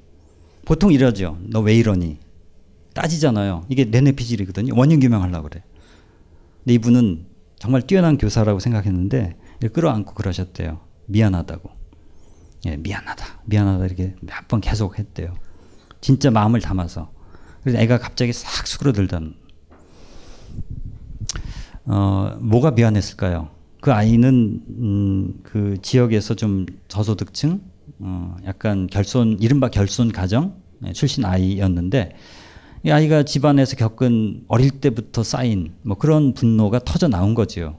보통 0.66 0.92
이러죠. 0.92 1.38
너 1.42 1.60
왜 1.62 1.76
이러니? 1.76 2.20
따지잖아요. 2.96 3.66
이게 3.70 3.86
내 3.86 4.02
뇌피질이거든요. 4.02 4.74
원인 4.76 5.00
규명하려고 5.00 5.50
그래. 5.50 5.64
근데 6.64 6.74
이분은 6.74 7.26
정말 7.60 7.82
뛰어난 7.84 8.18
교사라고 8.18 8.60
생각했는데 8.60 9.36
끌어안고 9.74 10.14
그러셨대요. 10.16 10.80
미안하다고. 11.06 11.70
예, 12.66 12.78
미안하다. 12.78 13.42
미안하다 13.46 13.86
이렇게 13.86 14.16
몇 14.22 14.48
번 14.48 14.62
계속 14.62 14.98
했대요. 14.98 15.36
진짜 16.02 16.32
마음을 16.32 16.60
담아서. 16.62 17.12
그래서 17.62 17.78
애가 17.80 18.00
갑자기 18.00 18.34
싹 18.34 18.66
수그러들던. 18.66 19.36
어, 21.86 22.38
뭐가 22.42 22.72
미안했을까요? 22.72 23.50
그 23.82 23.92
아이는 23.94 24.64
음, 24.70 25.40
그 25.44 25.78
지역에서 25.82 26.36
좀 26.36 26.66
저소득층, 26.88 27.62
어, 28.00 28.36
약간 28.46 28.88
결손 28.88 29.38
이른바 29.40 29.70
결손 29.70 30.12
가정 30.12 30.56
출신 30.94 31.26
아이였는데 31.26 32.16
이 32.86 32.92
아이가 32.92 33.24
집안에서 33.24 33.76
겪은 33.78 34.44
어릴 34.48 34.70
때부터 34.70 35.24
쌓인 35.24 35.74
뭐 35.82 35.98
그런 35.98 36.36
분노가 36.36 36.78
터져 36.78 37.08
나온 37.08 37.34
거지요. 37.34 37.78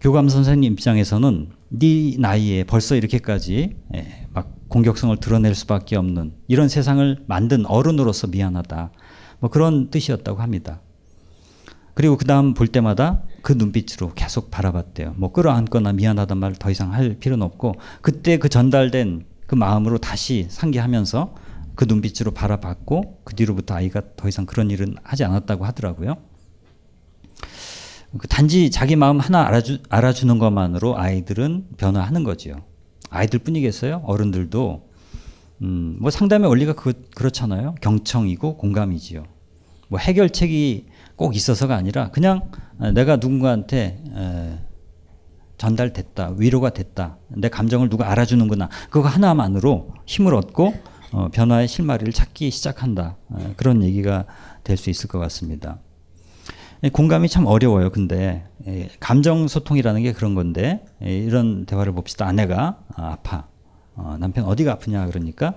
교감 0.00 0.28
선생님 0.28 0.74
입장에서는 0.74 1.48
네 1.70 2.14
나이에 2.16 2.62
벌써 2.62 2.94
이렇게까지 2.94 3.74
예, 3.96 4.26
막 4.32 4.54
공격성을 4.68 5.16
드러낼 5.16 5.56
수밖에 5.56 5.96
없는 5.96 6.32
이런 6.46 6.68
세상을 6.68 7.24
만든 7.26 7.66
어른으로서 7.66 8.28
미안하다. 8.28 8.92
뭐 9.40 9.50
그런 9.50 9.90
뜻이었다고 9.90 10.40
합니다. 10.40 10.80
그리고 11.94 12.16
그 12.16 12.24
다음 12.24 12.54
볼 12.54 12.68
때마다 12.68 13.24
그 13.42 13.52
눈빛으로 13.52 14.12
계속 14.14 14.52
바라봤대요. 14.52 15.14
뭐 15.16 15.32
끌어안거나 15.32 15.92
미안하단 15.94 16.38
말더 16.38 16.70
이상 16.70 16.92
할 16.92 17.16
필요는 17.18 17.44
없고 17.44 17.74
그때 18.00 18.38
그 18.38 18.48
전달된 18.48 19.24
그 19.48 19.56
마음으로 19.56 19.98
다시 19.98 20.46
상기하면서 20.50 21.34
그 21.82 21.86
눈빛으로 21.88 22.30
바라봤고 22.30 23.22
그 23.24 23.34
뒤로부터 23.34 23.74
아이가 23.74 24.02
더 24.14 24.28
이상 24.28 24.46
그런 24.46 24.70
일은 24.70 24.94
하지 25.02 25.24
않았다고 25.24 25.64
하더라고요. 25.64 26.14
그 28.16 28.28
단지 28.28 28.70
자기 28.70 28.94
마음 28.94 29.18
하나 29.18 29.44
알아주, 29.48 29.78
알아주는 29.88 30.38
것만으로 30.38 30.96
아이들은 30.96 31.70
변화하는 31.78 32.22
거지요. 32.22 32.62
아이들 33.10 33.40
뿐이겠어요? 33.40 34.02
어른들도 34.04 34.90
음, 35.62 35.96
뭐 35.98 36.12
상담의 36.12 36.48
원리가 36.48 36.74
그, 36.74 36.92
그렇잖아요. 37.16 37.74
경청이고 37.80 38.58
공감이지요. 38.58 39.24
뭐 39.88 39.98
해결책이 39.98 40.86
꼭 41.16 41.34
있어서가 41.34 41.74
아니라 41.74 42.12
그냥 42.12 42.48
내가 42.94 43.16
누군가한테 43.16 44.04
에, 44.14 44.58
전달됐다, 45.58 46.34
위로가 46.36 46.70
됐다, 46.70 47.18
내 47.28 47.48
감정을 47.48 47.88
누가 47.88 48.08
알아주는구나. 48.12 48.68
그거 48.88 49.08
하나만으로 49.08 49.94
힘을 50.06 50.32
얻고 50.36 50.91
어, 51.12 51.28
변화의 51.32 51.68
실마리를 51.68 52.12
찾기 52.12 52.50
시작한다. 52.50 53.16
에, 53.38 53.54
그런 53.56 53.82
얘기가 53.82 54.24
될 54.64 54.76
수 54.76 54.90
있을 54.90 55.08
것 55.08 55.18
같습니다. 55.18 55.78
공감이 56.92 57.28
참 57.28 57.46
어려워요. 57.46 57.90
근데 57.90 58.44
감정 58.98 59.46
소통이라는 59.46 60.02
게 60.02 60.12
그런 60.12 60.34
건데 60.34 60.84
이런 61.00 61.64
대화를 61.64 61.92
봅시다. 61.92 62.26
아내가 62.26 62.80
아, 62.96 63.12
아파. 63.12 63.46
어, 63.94 64.16
남편 64.18 64.44
어디가 64.46 64.72
아프냐 64.72 65.06
그러니까 65.06 65.54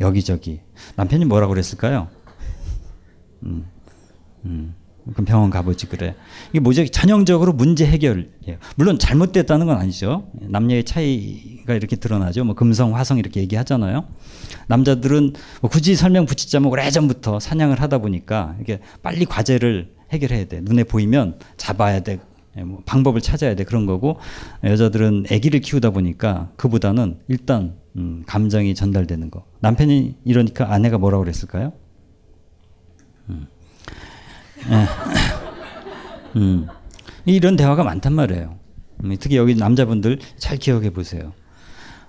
여기저기. 0.00 0.60
남편이 0.96 1.26
뭐라고 1.26 1.50
그랬을까요? 1.52 2.08
음, 3.44 3.66
음. 4.46 4.74
그럼 5.12 5.26
병원 5.26 5.50
가보지 5.50 5.86
그래. 5.86 6.14
이게 6.50 6.60
뭐죠? 6.60 6.86
전형적으로 6.86 7.52
문제 7.52 7.86
해결. 7.86 8.30
물론 8.76 8.98
잘못됐다는 8.98 9.66
건 9.66 9.76
아니죠. 9.76 10.28
남녀의 10.40 10.84
차이가 10.84 11.74
이렇게 11.74 11.96
드러나죠. 11.96 12.44
뭐 12.44 12.54
금성, 12.54 12.96
화성 12.96 13.18
이렇게 13.18 13.40
얘기하잖아요. 13.40 14.04
남자들은 14.68 15.34
뭐 15.60 15.70
굳이 15.70 15.94
설명 15.94 16.24
붙이자면 16.24 16.70
오래전부터 16.70 17.40
사냥을 17.40 17.80
하다 17.80 17.98
보니까 17.98 18.56
이게 18.60 18.80
빨리 19.02 19.26
과제를 19.26 19.92
해결해야 20.10 20.46
돼. 20.46 20.60
눈에 20.62 20.84
보이면 20.84 21.38
잡아야 21.56 22.00
돼. 22.00 22.18
뭐 22.64 22.82
방법을 22.86 23.20
찾아야 23.20 23.54
돼. 23.54 23.64
그런 23.64 23.84
거고 23.84 24.18
여자들은 24.62 25.26
아기를 25.30 25.60
키우다 25.60 25.90
보니까 25.90 26.50
그보다는 26.56 27.18
일단 27.28 27.74
음, 27.96 28.22
감정이 28.26 28.74
전달되는 28.74 29.30
거. 29.30 29.44
남편이 29.60 30.16
이러니까 30.24 30.72
아내가 30.72 30.98
뭐라고 30.98 31.24
그랬을까요? 31.24 31.72
음. 34.66 34.72
예. 34.72 36.38
음. 36.38 36.66
이런 37.26 37.56
대화가 37.56 37.84
많단 37.84 38.12
말이에요. 38.12 38.58
음, 39.04 39.16
특히 39.18 39.36
여기 39.36 39.54
남자분들 39.54 40.18
잘 40.36 40.58
기억해 40.58 40.90
보세요. 40.90 41.32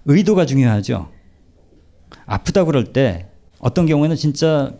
의도가 0.05 0.45
중요하죠. 0.45 1.09
아프다 2.25 2.63
그럴 2.65 2.93
때 2.93 3.29
어떤 3.59 3.85
경우에는 3.85 4.15
진짜 4.15 4.73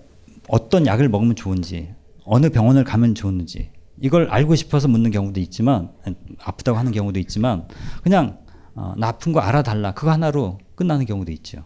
어떤 0.48 0.86
약을 0.86 1.10
먹으면 1.10 1.36
좋은지, 1.36 1.94
어느 2.24 2.50
병원을 2.50 2.84
가면 2.84 3.16
좋은지 3.16 3.72
이걸 4.00 4.30
알고 4.30 4.56
싶어서 4.56 4.88
묻는 4.88 5.12
경우도 5.12 5.40
있지만 5.40 5.92
아프다고 6.40 6.78
하는 6.78 6.92
경우도 6.92 7.20
있지만 7.20 7.68
그냥 8.04 8.40
어, 8.76 8.94
나 8.98 9.08
아픈 9.08 9.32
거 9.32 9.40
알아달라 9.40 9.94
그거 9.94 10.12
하나로 10.12 10.60
끝나는 10.76 11.06
경우도 11.06 11.32
있죠. 11.32 11.64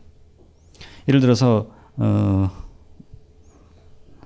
예를 1.07 1.19
들어서 1.19 1.71
어, 1.97 2.51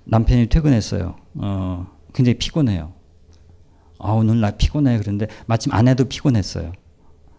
남편이 0.04 0.48
퇴근했어요. 0.48 1.16
어, 1.36 1.88
굉장히 2.14 2.38
피곤해요. 2.38 2.94
아, 4.00 4.12
오늘 4.12 4.40
나 4.42 4.52
피곤해. 4.52 4.98
그런데 5.00 5.28
마침 5.46 5.74
아내도 5.74 6.06
피곤했어요. 6.06 6.72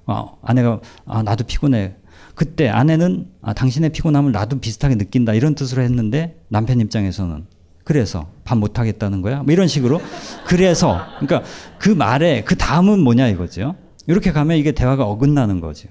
아, 0.07 0.27
아내가, 0.43 0.81
아, 1.07 1.23
나도 1.23 1.45
피곤해. 1.45 1.97
그때 2.35 2.69
아내는 2.69 3.31
아, 3.43 3.53
당신의 3.53 3.91
피곤함을 3.91 4.33
나도 4.33 4.61
비슷하게 4.61 4.97
느낀다. 4.97 5.35
이런 5.35 5.55
뜻으로 5.55 5.83
했는데 5.83 6.43
남편 6.49 6.81
입장에서는 6.81 7.47
그래서 7.85 8.29
밥 8.45 8.57
못 8.59 8.79
하겠다는 8.79 9.21
거야? 9.23 9.43
뭐 9.43 9.53
이런 9.53 9.69
식으로. 9.69 10.01
그래서. 10.47 11.01
그러니까 11.21 11.49
그 11.79 11.91
말에 11.91 12.43
그 12.45 12.57
다음은 12.57 13.01
뭐냐 13.01 13.29
이거죠. 13.29 13.77
이렇게 14.07 14.33
가면 14.33 14.57
이게 14.57 14.73
대화가 14.73 15.05
어긋나는 15.05 15.61
거죠. 15.61 15.89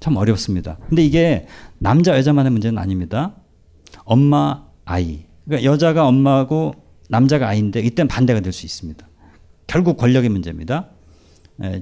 참 0.00 0.16
어렵습니다. 0.16 0.78
근데 0.88 1.04
이게 1.04 1.46
남자, 1.78 2.16
여자만의 2.16 2.52
문제는 2.52 2.78
아닙니다. 2.78 3.34
엄마, 4.04 4.64
아이. 4.84 5.24
그러니까 5.44 5.70
여자가 5.70 6.06
엄마고 6.06 6.74
남자가 7.08 7.48
아이인데 7.48 7.80
이때는 7.80 8.08
반대가 8.08 8.40
될 8.40 8.52
수 8.52 8.66
있습니다. 8.66 9.06
결국 9.66 9.96
권력의 9.96 10.28
문제입니다. 10.30 10.90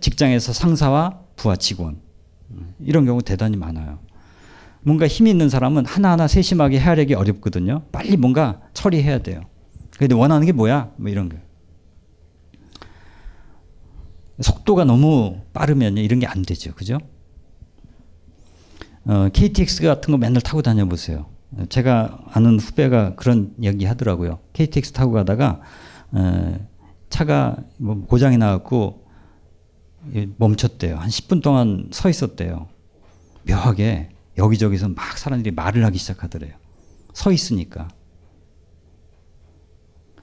직장에서 0.01 0.53
상사와 0.53 1.21
부하 1.37 1.57
직원 1.57 2.01
이런 2.81 3.05
경우 3.05 3.23
대단히 3.23 3.57
많아요. 3.57 3.99
뭔가 4.83 5.07
힘이 5.09 5.31
있는 5.31 5.49
사람은 5.49 5.85
하나하나 5.85 6.29
세심하게 6.29 6.79
헤아리기 6.81 7.15
어렵거든요. 7.15 7.83
빨리 7.93 8.17
뭔가 8.17 8.61
처리해야 8.73 9.19
돼요. 9.19 9.43
근데 9.99 10.15
원하는 10.15 10.47
게 10.47 10.53
뭐야? 10.53 10.93
뭐 10.97 11.11
이런 11.11 11.29
거. 11.29 11.37
속도가 14.41 14.85
너무 14.85 15.41
빠르면 15.53 15.97
이런 15.99 16.21
게 16.21 16.27
안 16.27 16.43
되죠. 16.43 16.75
그죠? 16.75 16.99
어, 19.07 19.29
KTX 19.33 19.83
같은 19.83 20.11
거 20.13 20.19
맨날 20.19 20.43
타고 20.43 20.63
다녀보세요. 20.63 21.27
제가 21.69 22.19
아는 22.33 22.59
후배가 22.59 23.15
그런 23.15 23.55
얘기 23.63 23.85
하더라고요. 23.85 24.41
KTX 24.53 24.93
타고 24.93 25.13
가다가 25.13 25.61
에, 26.15 26.61
차가 27.09 27.57
뭐 27.79 28.05
고장이 28.05 28.37
나갖고 28.37 29.07
멈췄대요. 30.37 30.97
한 30.97 31.09
10분 31.09 31.43
동안 31.43 31.89
서 31.93 32.09
있었대요. 32.09 32.69
묘하게 33.49 34.11
여기저기서 34.39 34.89
막 34.91 35.19
사람들이 35.19 35.55
말을 35.55 35.85
하기 35.87 35.99
시작하더래요. 35.99 36.55
서 37.13 37.33
있으니까. 37.33 37.89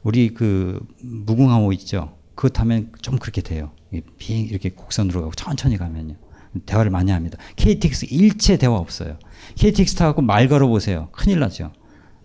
우리 0.03 0.33
그 0.33 0.86
무궁화호 1.01 1.71
있죠. 1.73 2.17
그거 2.36 2.49
타면 2.49 2.91
좀 3.01 3.17
그렇게 3.17 3.41
돼요. 3.41 3.71
비행 4.17 4.45
이렇게 4.45 4.69
곡선으로 4.69 5.21
가고 5.21 5.33
천천히 5.33 5.77
가면요. 5.77 6.15
대화를 6.66 6.92
많이 6.92 7.12
합니다. 7.12 7.38
KTX 7.56 8.08
일체 8.12 8.58
대화 8.58 8.76
없어요. 8.76 9.18
KTX 9.56 9.96
타고 9.96 10.22
말 10.22 10.48
걸어보세요. 10.48 11.10
큰일 11.12 11.39
나죠. 11.39 11.72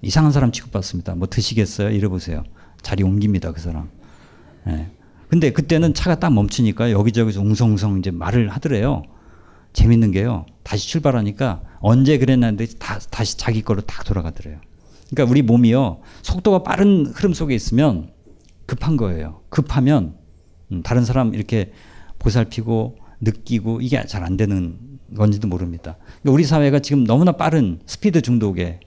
이상한 0.03 0.33
사람 0.33 0.53
취급받습니다. 0.53 1.15
뭐 1.15 1.29
드시겠어요? 1.29 1.91
이래보세요. 1.91 2.45
자리 2.83 3.03
옮깁니다. 3.03 3.53
그 3.53 3.61
사람. 3.61 3.91
예. 4.69 4.91
근데 5.29 5.53
그때는 5.53 5.95
차가 5.95 6.19
딱 6.19 6.33
멈추니까 6.33 6.91
여기저기서 6.91 7.41
웅성웅성 7.41 7.99
이제 7.99 8.11
말을 8.11 8.49
하더래요. 8.51 9.03
재밌는 9.73 10.13
게요. 10.13 10.47
다시 10.63 10.89
출발하니까 10.89 11.63
언제 11.81 12.19
그랬는데 12.19 12.67
다, 12.79 12.99
다시 13.11 13.37
자기 13.37 13.63
거로 13.63 13.83
딱 13.83 14.05
돌아가더래요. 14.05 14.59
그러니까 15.11 15.31
우리 15.31 15.43
몸이요. 15.43 16.01
속도가 16.23 16.63
빠른 16.63 17.07
흐름 17.07 17.35
속에 17.35 17.55
있으면 17.55 18.11
급한 18.67 18.97
거예요. 18.97 19.43
급하면 19.49 20.17
음, 20.73 20.83
다른 20.83 21.05
사람 21.05 21.35
이렇게 21.35 21.73
보살피고 22.19 22.97
느끼고 23.21 23.81
이게 23.81 24.05
잘 24.07 24.23
안 24.25 24.37
되는 24.37 24.79
건지도 25.17 25.49
모릅니다. 25.49 25.97
그러니까 26.23 26.31
우리 26.33 26.45
사회가 26.45 26.81
지금 26.81 27.05
너무나 27.05 27.33
빠른 27.33 27.81
스피드 27.87 28.21
중독에 28.23 28.81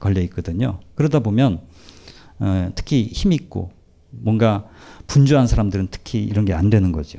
걸려 0.00 0.20
있거든요. 0.22 0.80
그러다 0.94 1.20
보면 1.20 1.60
어, 2.40 2.70
특히 2.74 3.04
힘 3.12 3.32
있고 3.32 3.70
뭔가 4.10 4.66
분주한 5.06 5.46
사람들은 5.46 5.88
특히 5.90 6.22
이런 6.24 6.44
게 6.44 6.52
안 6.54 6.70
되는 6.70 6.92
거죠. 6.92 7.18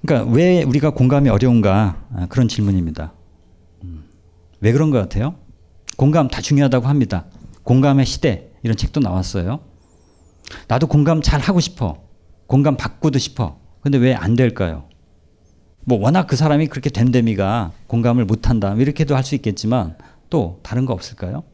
그러니까 0.00 0.30
왜 0.32 0.62
우리가 0.62 0.90
공감이 0.90 1.28
어려운가 1.28 2.06
아, 2.14 2.26
그런 2.28 2.48
질문입니다. 2.48 3.12
음, 3.82 4.04
왜 4.60 4.72
그런 4.72 4.90
것 4.90 4.98
같아요? 4.98 5.34
공감 5.96 6.28
다 6.28 6.40
중요하다고 6.40 6.86
합니다. 6.86 7.26
공감의 7.64 8.06
시대 8.06 8.50
이런 8.62 8.76
책도 8.76 9.00
나왔어요. 9.00 9.60
나도 10.68 10.86
공감 10.86 11.20
잘 11.20 11.40
하고 11.40 11.60
싶어. 11.60 12.02
공감 12.46 12.76
받고도 12.76 13.18
싶어. 13.18 13.58
근데 13.82 13.98
왜 13.98 14.14
안 14.14 14.34
될까요? 14.36 14.84
뭐 15.84 15.98
워낙 15.98 16.26
그 16.26 16.36
사람이 16.36 16.66
그렇게 16.66 16.90
됨됨이가 16.90 17.72
공감을 17.86 18.24
못한다 18.26 18.74
이렇게도 18.74 19.16
할 19.16 19.24
수 19.24 19.34
있겠지만 19.34 19.96
또 20.30 20.60
다른 20.62 20.84
거 20.84 20.92
없을까요? 20.92 21.44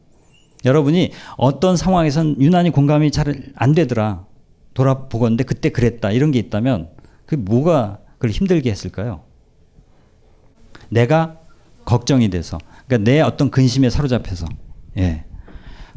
여러분이 0.65 1.11
어떤 1.37 1.77
상황에선 1.77 2.41
유난히 2.41 2.69
공감이 2.71 3.11
잘 3.11 3.25
안 3.55 3.73
되더라 3.73 4.25
돌아보건데 4.73 5.43
그때 5.45 5.69
그랬다 5.69 6.11
이런 6.11 6.31
게 6.31 6.39
있다면 6.39 6.89
그 7.25 7.35
뭐가 7.35 7.99
그걸 8.15 8.31
힘들게 8.31 8.69
했을까요? 8.71 9.21
내가 10.89 11.39
걱정이 11.85 12.29
돼서 12.29 12.57
그러니까 12.87 13.09
내 13.09 13.21
어떤 13.21 13.49
근심에 13.51 13.89
사로잡혀서 13.89 14.47
예 14.97 15.23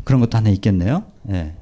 그런 0.04 0.20
것도 0.20 0.36
하나 0.38 0.48
있겠네요. 0.50 1.04
예. 1.30 1.54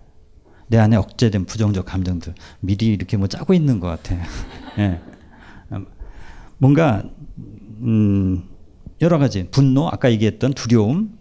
내 0.69 0.79
안에 0.79 0.97
억제된 0.97 1.45
부정적 1.45 1.87
감정들 1.87 2.35
미리 2.61 2.87
이렇게 2.87 3.17
뭐 3.17 3.29
짜고 3.29 3.55
있는 3.55 3.81
것 3.81 3.89
같아요. 3.89 4.23
예. 4.79 5.01
뭔가 6.59 7.05
음, 7.83 8.49
여러 9.01 9.19
가지 9.19 9.49
분노, 9.51 9.89
아까 9.89 10.11
얘기했던 10.11 10.55
두려움, 10.55 11.19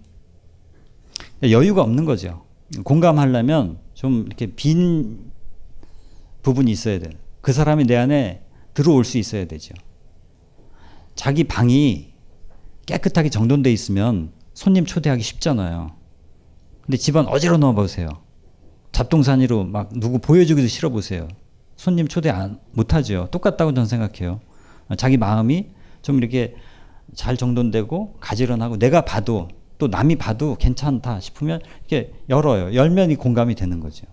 여유가 1.44 1.82
없는 1.82 2.06
거죠. 2.06 2.46
공감하려면 2.84 3.80
좀 3.94 4.24
이렇게 4.26 4.48
빈 4.48 5.32
부분이 6.42 6.72
있어야 6.72 7.00
돼. 7.00 7.10
그 7.42 7.54
사람이 7.54 7.86
내 7.86 7.96
안에 7.96 8.44
들어올 8.74 9.04
수 9.04 9.18
있어야 9.18 9.46
되죠. 9.46 9.74
자기 11.16 11.44
방이 11.44 12.14
깨끗하게 12.86 13.30
정돈돼 13.30 13.72
있으면 13.72 14.32
손님 14.54 14.86
초대하기 14.86 15.22
쉽잖아요. 15.22 15.96
근데 16.82 16.98
집안 16.98 17.26
어지러 17.28 17.58
넣어 17.58 17.74
보세요. 17.74 18.08
잡동사니로 18.96 19.66
막 19.66 19.90
누구 19.94 20.20
보여주기도 20.20 20.70
싫어 20.70 20.90
보세요. 20.90 21.28
손님 21.76 22.08
초대 22.08 22.30
안, 22.30 22.62
못 22.72 22.94
하죠. 22.94 23.28
똑같다고 23.30 23.74
저는 23.74 23.88
생각해요. 23.88 24.40
자기 24.98 25.18
마음이 25.18 25.68
좀 26.02 26.18
이렇게 26.18 26.56
잘 27.14 27.36
정돈되고 27.36 28.20
가지런하고 28.22 28.78
내가 28.78 29.02
봐도 29.02 29.50
또 29.80 29.88
남이 29.88 30.16
봐도 30.16 30.56
괜찮다 30.56 31.20
싶으면 31.20 31.60
이렇게 31.80 32.14
열어요. 32.30 32.74
열면 32.74 33.12
이 33.12 33.18
공감이 33.18 33.56
되는 33.56 33.82
거죠. 33.82 34.08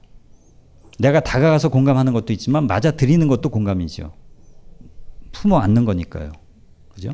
내가 0.99 1.21
다가가서 1.21 1.69
공감하는 1.69 2.13
것도 2.13 2.33
있지만 2.33 2.67
맞아 2.67 2.91
드리는 2.91 3.29
것도 3.29 3.51
공감이죠. 3.51 4.13
품어 5.31 5.59
안는 5.59 5.85
거니까요. 5.85 6.33
그죠? 6.89 7.13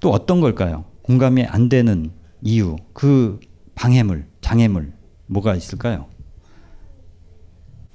또 0.00 0.10
어떤 0.10 0.40
걸까요? 0.40 0.84
공감이 1.02 1.44
안 1.44 1.68
되는 1.68 2.10
이유, 2.40 2.74
그 2.92 3.38
방해물, 3.76 4.26
장애물, 4.40 4.94
뭐가 5.26 5.54
있을까요? 5.54 6.11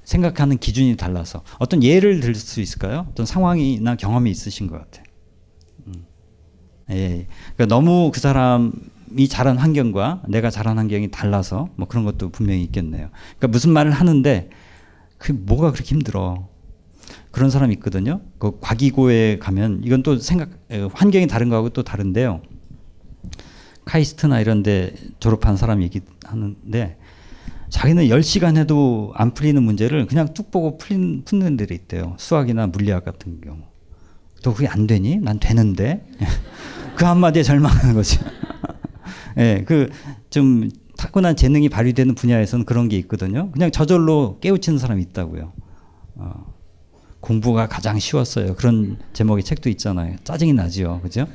생각하는 0.08 0.56
기준이 0.56 0.96
달라서 0.96 1.42
어떤 1.58 1.82
예를 1.82 2.20
들 2.20 2.34
수 2.34 2.62
있을까요? 2.62 3.06
어떤 3.10 3.26
상황이나 3.26 3.94
경험이 3.94 4.30
있으신 4.30 4.66
것 4.66 4.78
같아요. 4.78 5.04
음. 5.86 6.06
예, 6.90 7.26
그러니까 7.54 7.66
너무 7.66 8.10
그 8.10 8.18
사람이 8.18 9.28
자란 9.28 9.58
환경과 9.58 10.22
내가 10.26 10.48
자란 10.48 10.78
환경이 10.78 11.10
달라서 11.10 11.68
뭐 11.76 11.86
그런 11.86 12.06
것도 12.06 12.30
분명히 12.30 12.62
있겠네요. 12.64 13.10
그러니까 13.36 13.48
무슨 13.48 13.70
말을 13.72 13.90
하는데 13.90 14.48
그 15.18 15.32
뭐가 15.32 15.72
그렇게 15.72 15.90
힘들어? 15.90 16.48
그런 17.30 17.50
사람 17.50 17.70
있거든요. 17.72 18.22
그 18.38 18.58
과기고에 18.60 19.38
가면 19.38 19.82
이건 19.84 20.02
또 20.02 20.16
생각 20.18 20.48
환경이 20.94 21.26
다른 21.26 21.50
거하고 21.50 21.68
또 21.68 21.82
다른데요. 21.82 22.40
카이스트나 23.84 24.40
이런 24.40 24.62
데 24.62 24.94
졸업한 25.20 25.58
사람이 25.58 25.84
얘기하는데 25.84 26.96
자기는 27.70 28.04
10시간 28.04 28.56
해도 28.56 29.12
안 29.14 29.34
풀리는 29.34 29.62
문제를 29.62 30.06
그냥 30.06 30.32
뚝 30.32 30.50
보고 30.50 30.78
풀린, 30.78 31.22
푸는 31.24 31.56
애들이 31.56 31.68
있대요. 31.70 32.14
수학이나 32.18 32.66
물리학 32.66 33.04
같은 33.04 33.40
경우. 33.40 33.58
또 34.42 34.54
그게 34.54 34.68
안 34.68 34.86
되니? 34.86 35.16
난 35.18 35.38
되는데. 35.38 36.06
그 36.96 37.04
한마디에 37.04 37.42
절망하는 37.42 37.94
거죠. 37.94 38.20
예, 39.38 39.64
그좀 39.66 40.70
타고난 40.96 41.36
재능이 41.36 41.68
발휘되는 41.68 42.14
분야에서는 42.14 42.64
그런 42.64 42.88
게 42.88 42.96
있거든요. 42.98 43.50
그냥 43.52 43.70
저절로 43.70 44.38
깨우치는 44.40 44.78
사람이 44.78 45.02
있다고요. 45.02 45.52
어, 46.16 46.54
공부가 47.20 47.68
가장 47.68 47.98
쉬웠어요. 47.98 48.54
그런 48.56 48.98
제목의 49.12 49.44
책도 49.44 49.68
있잖아요. 49.70 50.16
짜증이 50.24 50.54
나지요. 50.54 51.00
그죠? 51.02 51.26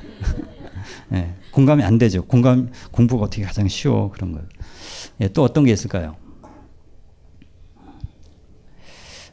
예, 1.13 1.35
공감이 1.51 1.83
안 1.83 1.97
되죠. 1.97 2.25
공감, 2.25 2.69
공부가 2.91 3.25
어떻게 3.25 3.43
가장 3.43 3.67
쉬워. 3.67 4.11
그런 4.11 4.33
거. 4.33 4.41
예, 5.21 5.29
또 5.29 5.43
어떤 5.43 5.63
게 5.63 5.71
있을까요? 5.71 6.15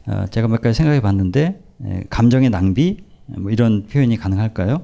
어, 0.07 0.25
제가 0.31 0.47
몇 0.47 0.61
가지 0.61 0.77
생각해 0.77 1.01
봤는데, 1.01 1.61
예, 1.85 2.03
감정의 2.09 2.49
낭비, 2.49 2.97
뭐 3.27 3.51
이런 3.51 3.85
표현이 3.87 4.17
가능할까요? 4.17 4.83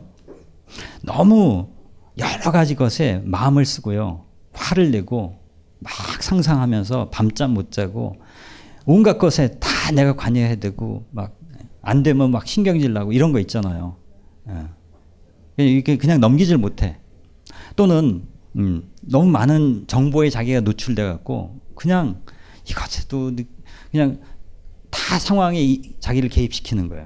너무 1.03 1.69
여러 2.17 2.51
가지 2.51 2.75
것에 2.75 3.21
마음을 3.25 3.65
쓰고요. 3.65 4.25
화를 4.53 4.91
내고 4.91 5.39
막 5.79 5.91
상상하면서 6.21 7.09
밤잠 7.09 7.53
못 7.53 7.71
자고 7.71 8.15
온갖 8.85 9.17
것에 9.17 9.59
다 9.59 9.91
내가 9.91 10.15
관여해야 10.15 10.55
되고 10.55 11.05
막 11.11 11.37
안 11.87 12.03
되면 12.03 12.31
막 12.31 12.45
신경질 12.45 12.91
나고 12.91 13.13
이런 13.13 13.31
거 13.31 13.39
있잖아요. 13.39 13.95
예. 14.49 15.65
이게 15.65 15.97
그냥 15.97 16.19
넘기질 16.19 16.57
못해. 16.57 16.99
또는 17.77 18.25
음, 18.57 18.83
너무 18.99 19.31
많은 19.31 19.85
정보에 19.87 20.29
자기가 20.29 20.59
노출돼 20.59 21.03
갖고 21.03 21.61
그냥 21.75 22.23
이것에도 22.69 23.31
그냥 23.89 24.19
다 24.97 25.19
상황에 25.19 25.79
자기를 25.99 26.29
개입시키는 26.29 26.89
거예요. 26.89 27.05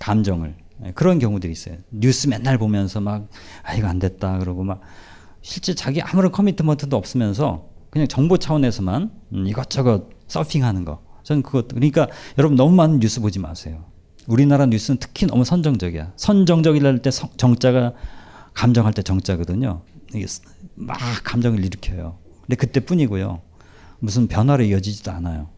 감정을. 0.00 0.56
예, 0.84 0.92
그런 0.92 1.18
경우들이 1.20 1.52
있어요. 1.52 1.76
뉴스 1.90 2.26
맨날 2.26 2.58
보면서 2.58 3.00
막, 3.00 3.28
아, 3.62 3.74
이거 3.74 3.86
안 3.86 4.00
됐다. 4.00 4.38
그러고 4.38 4.64
막, 4.64 4.80
실제 5.40 5.74
자기 5.74 6.02
아무런 6.02 6.32
커미트먼트도 6.32 6.96
없으면서 6.96 7.68
그냥 7.90 8.08
정보 8.08 8.36
차원에서만 8.36 9.12
음, 9.32 9.46
이것저것 9.46 10.10
서핑하는 10.26 10.84
거. 10.84 11.02
저는 11.22 11.42
그것, 11.42 11.68
그러니까 11.68 12.08
여러분 12.36 12.56
너무 12.56 12.74
많은 12.74 12.98
뉴스 12.98 13.20
보지 13.20 13.38
마세요. 13.38 13.84
우리나라 14.26 14.66
뉴스는 14.66 14.98
특히 14.98 15.26
너무 15.26 15.44
선정적이야. 15.44 16.12
선정적이랄 16.16 17.00
때 17.00 17.10
정자가 17.10 17.94
감정할 18.52 18.92
때 18.92 19.02
정자거든요. 19.02 19.82
이게 20.14 20.26
막 20.74 20.98
감정을 21.24 21.64
일으켜요. 21.64 22.18
근데 22.42 22.56
그때뿐이고요. 22.56 23.40
무슨 24.00 24.26
변화로 24.26 24.64
이어지지도 24.64 25.10
않아요. 25.12 25.48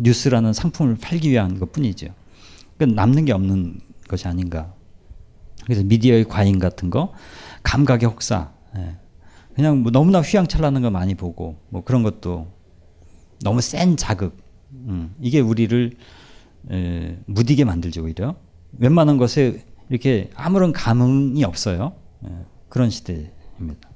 뉴스라는 0.00 0.52
상품을 0.52 0.96
팔기 0.96 1.30
위한 1.30 1.58
것 1.58 1.72
뿐이죠. 1.72 2.08
그러니까 2.76 3.00
남는 3.00 3.26
게 3.26 3.32
없는 3.32 3.80
것이 4.08 4.26
아닌가. 4.26 4.74
그래서 5.64 5.84
미디어의 5.84 6.24
과잉 6.24 6.58
같은 6.58 6.90
거, 6.90 7.12
감각의 7.62 8.08
혹사, 8.08 8.52
예. 8.76 8.96
그냥 9.54 9.82
뭐 9.82 9.92
너무나 9.92 10.20
휘황찬란한 10.20 10.82
거 10.82 10.90
많이 10.90 11.14
보고 11.14 11.56
뭐 11.68 11.84
그런 11.84 12.02
것도 12.02 12.48
너무 13.42 13.60
센 13.60 13.96
자극, 13.96 14.36
음, 14.72 15.14
이게 15.20 15.40
우리를 15.40 15.92
에, 16.70 17.18
무디게 17.26 17.64
만들죠 17.64 18.04
오히려. 18.04 18.36
웬만한 18.78 19.18
것에 19.18 19.64
이렇게 19.90 20.30
아무런 20.34 20.72
감흥이 20.72 21.44
없어요. 21.44 21.92
예, 22.24 22.30
그런 22.68 22.88
시대입니다. 22.88 23.90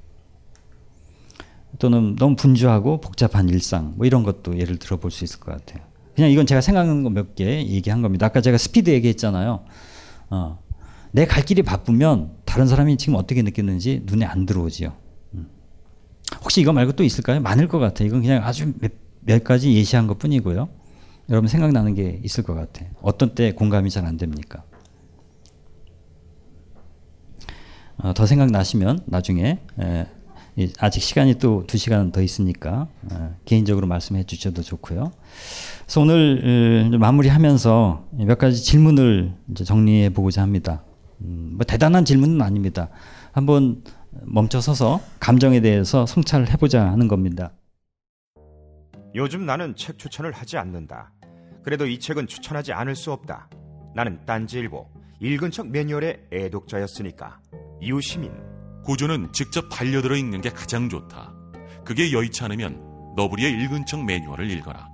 또는 1.78 2.14
너무 2.16 2.36
분주하고 2.36 3.00
복잡한 3.00 3.48
일상 3.48 3.94
뭐 3.96 4.06
이런 4.06 4.22
것도 4.22 4.58
예를 4.58 4.78
들어 4.78 4.98
볼 4.98 5.10
수 5.10 5.24
있을 5.24 5.40
것 5.40 5.52
같아요. 5.52 5.84
그냥 6.14 6.30
이건 6.30 6.46
제가 6.46 6.60
생각하는 6.60 7.02
거 7.02 7.10
몇 7.10 7.34
개 7.34 7.44
얘기한 7.66 8.02
겁니다. 8.02 8.26
아까 8.26 8.40
제가 8.40 8.56
스피드 8.58 8.90
얘기했잖아요. 8.90 9.64
어, 10.30 10.58
내 11.12 11.26
갈 11.26 11.44
길이 11.44 11.62
바쁘면 11.62 12.32
다른 12.44 12.66
사람이 12.66 12.96
지금 12.96 13.14
어떻게 13.16 13.42
느꼈는지 13.42 14.02
눈에 14.06 14.24
안 14.26 14.46
들어오지요. 14.46 14.92
음. 15.34 15.48
혹시 16.42 16.60
이거 16.60 16.72
말고 16.72 16.92
또 16.92 17.04
있을까요? 17.04 17.40
많을 17.40 17.68
것 17.68 17.78
같아요. 17.78 18.08
이건 18.08 18.22
그냥 18.22 18.44
아주 18.44 18.72
몇, 18.80 18.92
몇 19.20 19.42
가지 19.44 19.72
예시한 19.74 20.06
것 20.06 20.18
뿐이고요. 20.18 20.68
여러분 21.30 21.48
생각나는 21.48 21.94
게 21.94 22.20
있을 22.22 22.44
것 22.44 22.54
같아요. 22.54 22.90
어떤 23.00 23.34
때 23.34 23.52
공감이 23.52 23.90
잘 23.90 24.04
안 24.04 24.16
됩니까? 24.16 24.62
어, 27.96 28.12
더 28.12 28.26
생각나시면 28.26 29.00
나중에 29.06 29.60
에, 29.80 30.06
아직 30.78 31.00
시간이 31.00 31.34
또 31.38 31.64
두 31.66 31.78
시간 31.78 32.12
더 32.12 32.20
있으니까 32.22 32.88
어, 33.10 33.34
개인적으로 33.44 33.86
말씀해 33.86 34.24
주셔도 34.24 34.62
좋고요. 34.62 35.12
그래서 35.84 36.00
오늘 36.00 36.90
어, 36.94 36.98
마무리하면서 36.98 38.08
몇 38.26 38.38
가지 38.38 38.62
질문을 38.62 39.34
정리해 39.64 40.10
보고자 40.10 40.42
합니다. 40.42 40.82
음, 41.20 41.52
뭐 41.56 41.64
대단한 41.64 42.04
질문은 42.04 42.40
아닙니다. 42.42 42.88
한번 43.32 43.82
멈춰서서 44.22 45.00
감정에 45.20 45.60
대해서 45.60 46.06
성찰을 46.06 46.50
해보자 46.50 46.90
하는 46.90 47.08
겁니다. 47.08 47.52
요즘 49.14 49.46
나는 49.46 49.76
책 49.76 49.98
추천을 49.98 50.32
하지 50.32 50.56
않는다. 50.56 51.12
그래도 51.62 51.86
이 51.86 51.98
책은 51.98 52.26
추천하지 52.26 52.72
않을 52.72 52.96
수 52.96 53.12
없다. 53.12 53.48
나는 53.94 54.24
딴지일보 54.26 54.86
읽은 55.20 55.50
척 55.50 55.68
매뉴얼의 55.68 56.28
애독자였으니까. 56.32 57.40
이웃시민 57.80 58.32
고전은 58.84 59.32
직접 59.32 59.68
반려들어 59.68 60.16
읽는 60.16 60.40
게 60.40 60.50
가장 60.50 60.88
좋다. 60.88 61.32
그게 61.84 62.12
여의치 62.12 62.42
않으면 62.44 63.14
너부리의 63.16 63.52
읽은 63.52 63.86
척 63.86 64.04
매뉴얼을 64.04 64.50
읽어라. 64.50 64.93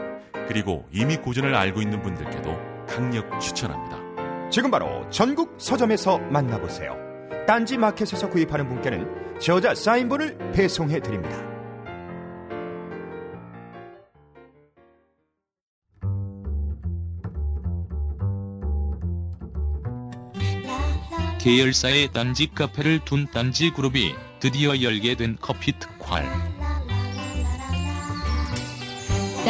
그리고 0.51 0.85
이미 0.91 1.15
고전을 1.15 1.55
알고 1.55 1.81
있는 1.81 2.01
분들께도 2.01 2.85
강력 2.85 3.39
추천합니다. 3.39 4.49
지금 4.49 4.69
바로 4.69 5.09
전국 5.09 5.55
서점에서 5.57 6.17
만나보세요. 6.17 6.97
딴지 7.47 7.77
마켓에서 7.77 8.29
구입하는 8.29 8.67
분께는 8.67 9.39
저자 9.39 9.73
사인본을 9.73 10.51
배송해 10.51 10.99
드립니다. 10.99 11.37
계열사의 21.39 22.09
딴지 22.11 22.47
카페를 22.53 23.05
둔 23.05 23.25
딴지 23.31 23.71
그룹이 23.71 24.13
드디어 24.41 24.81
열게 24.81 25.15
된 25.15 25.37
커피 25.39 25.71
특활. 25.79 26.60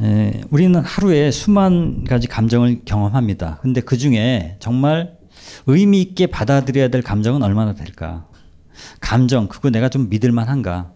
에, 0.00 0.40
우리는 0.50 0.80
하루에 0.80 1.30
수만 1.30 2.04
가지 2.04 2.26
감정을 2.26 2.82
경험합니다. 2.84 3.58
근데 3.60 3.80
그 3.80 3.98
중에 3.98 4.56
정말 4.58 5.18
의미 5.66 6.00
있게 6.00 6.26
받아들여야 6.26 6.88
될 6.88 7.02
감정은 7.02 7.42
얼마나 7.42 7.74
될까? 7.74 8.26
감정, 9.00 9.48
그거 9.48 9.70
내가 9.70 9.88
좀 9.88 10.08
믿을만 10.08 10.48
한가? 10.48 10.92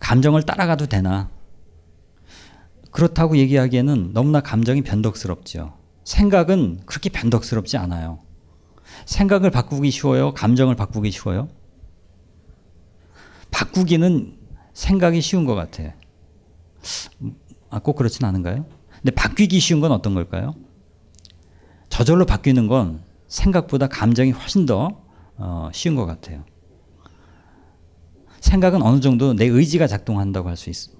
감정을 0.00 0.42
따라가도 0.42 0.86
되나? 0.86 1.30
그렇다고 2.90 3.36
얘기하기에는 3.36 4.12
너무나 4.12 4.40
감정이 4.40 4.82
변덕스럽죠. 4.82 5.74
생각은 6.04 6.80
그렇게 6.86 7.10
변덕스럽지 7.10 7.76
않아요. 7.76 8.20
생각을 9.06 9.50
바꾸기 9.50 9.90
쉬워요? 9.90 10.34
감정을 10.34 10.74
바꾸기 10.74 11.10
쉬워요? 11.10 11.48
바꾸기는 13.50 14.36
생각이 14.72 15.20
쉬운 15.20 15.44
것 15.44 15.54
같아. 15.54 15.94
아, 17.70 17.78
꼭 17.78 17.96
그렇진 17.96 18.24
않은가요? 18.24 18.66
근데 19.00 19.10
바뀌기 19.12 19.60
쉬운 19.60 19.80
건 19.80 19.92
어떤 19.92 20.14
걸까요? 20.14 20.54
저절로 21.88 22.26
바뀌는 22.26 22.66
건 22.66 23.02
생각보다 23.26 23.88
감정이 23.88 24.30
훨씬 24.30 24.66
더 24.66 25.02
어, 25.36 25.70
쉬운 25.72 25.94
것 25.94 26.06
같아요. 26.06 26.44
생각은 28.40 28.82
어느 28.82 29.00
정도 29.00 29.34
내 29.34 29.46
의지가 29.46 29.86
작동한다고 29.86 30.48
할 30.48 30.56
수 30.56 30.70
있습니다. 30.70 30.98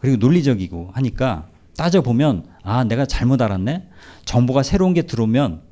그리고 0.00 0.16
논리적이고 0.18 0.90
하니까 0.92 1.48
따져보면 1.76 2.46
아 2.62 2.84
내가 2.84 3.06
잘못 3.06 3.40
알았네 3.40 3.88
정보가 4.26 4.62
새로운 4.62 4.94
게 4.94 5.02
들어오면 5.02 5.62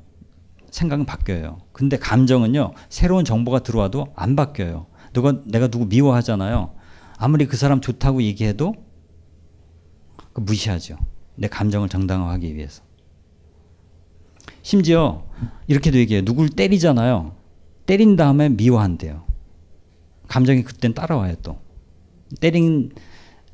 생각은 0.71 1.05
바뀌어요 1.05 1.59
근데 1.71 1.97
감정은요 1.97 2.73
새로운 2.89 3.23
정보가 3.25 3.59
들어와도 3.59 4.07
안 4.15 4.35
바뀌어요 4.35 4.87
누가 5.13 5.33
내가 5.45 5.67
누구 5.67 5.85
미워하잖아요 5.85 6.73
아무리 7.17 7.45
그 7.45 7.55
사람 7.57 7.79
좋다고 7.79 8.23
얘기해도 8.23 8.73
그 8.73 8.81
무시하죠 10.35 10.97
내 11.35 11.47
감정을 11.47 11.89
정당화하기 11.89 12.55
위해서 12.55 12.83
심지어 14.61 15.25
이렇게도 15.67 15.97
얘기해요 15.97 16.25
누굴 16.25 16.49
때리잖아요 16.49 17.35
때린 17.85 18.15
다음에 18.15 18.49
미워한대요 18.49 19.25
감정이 20.27 20.63
그땐 20.63 20.93
따라와요 20.93 21.35
또 21.41 21.59
때린 22.39 22.91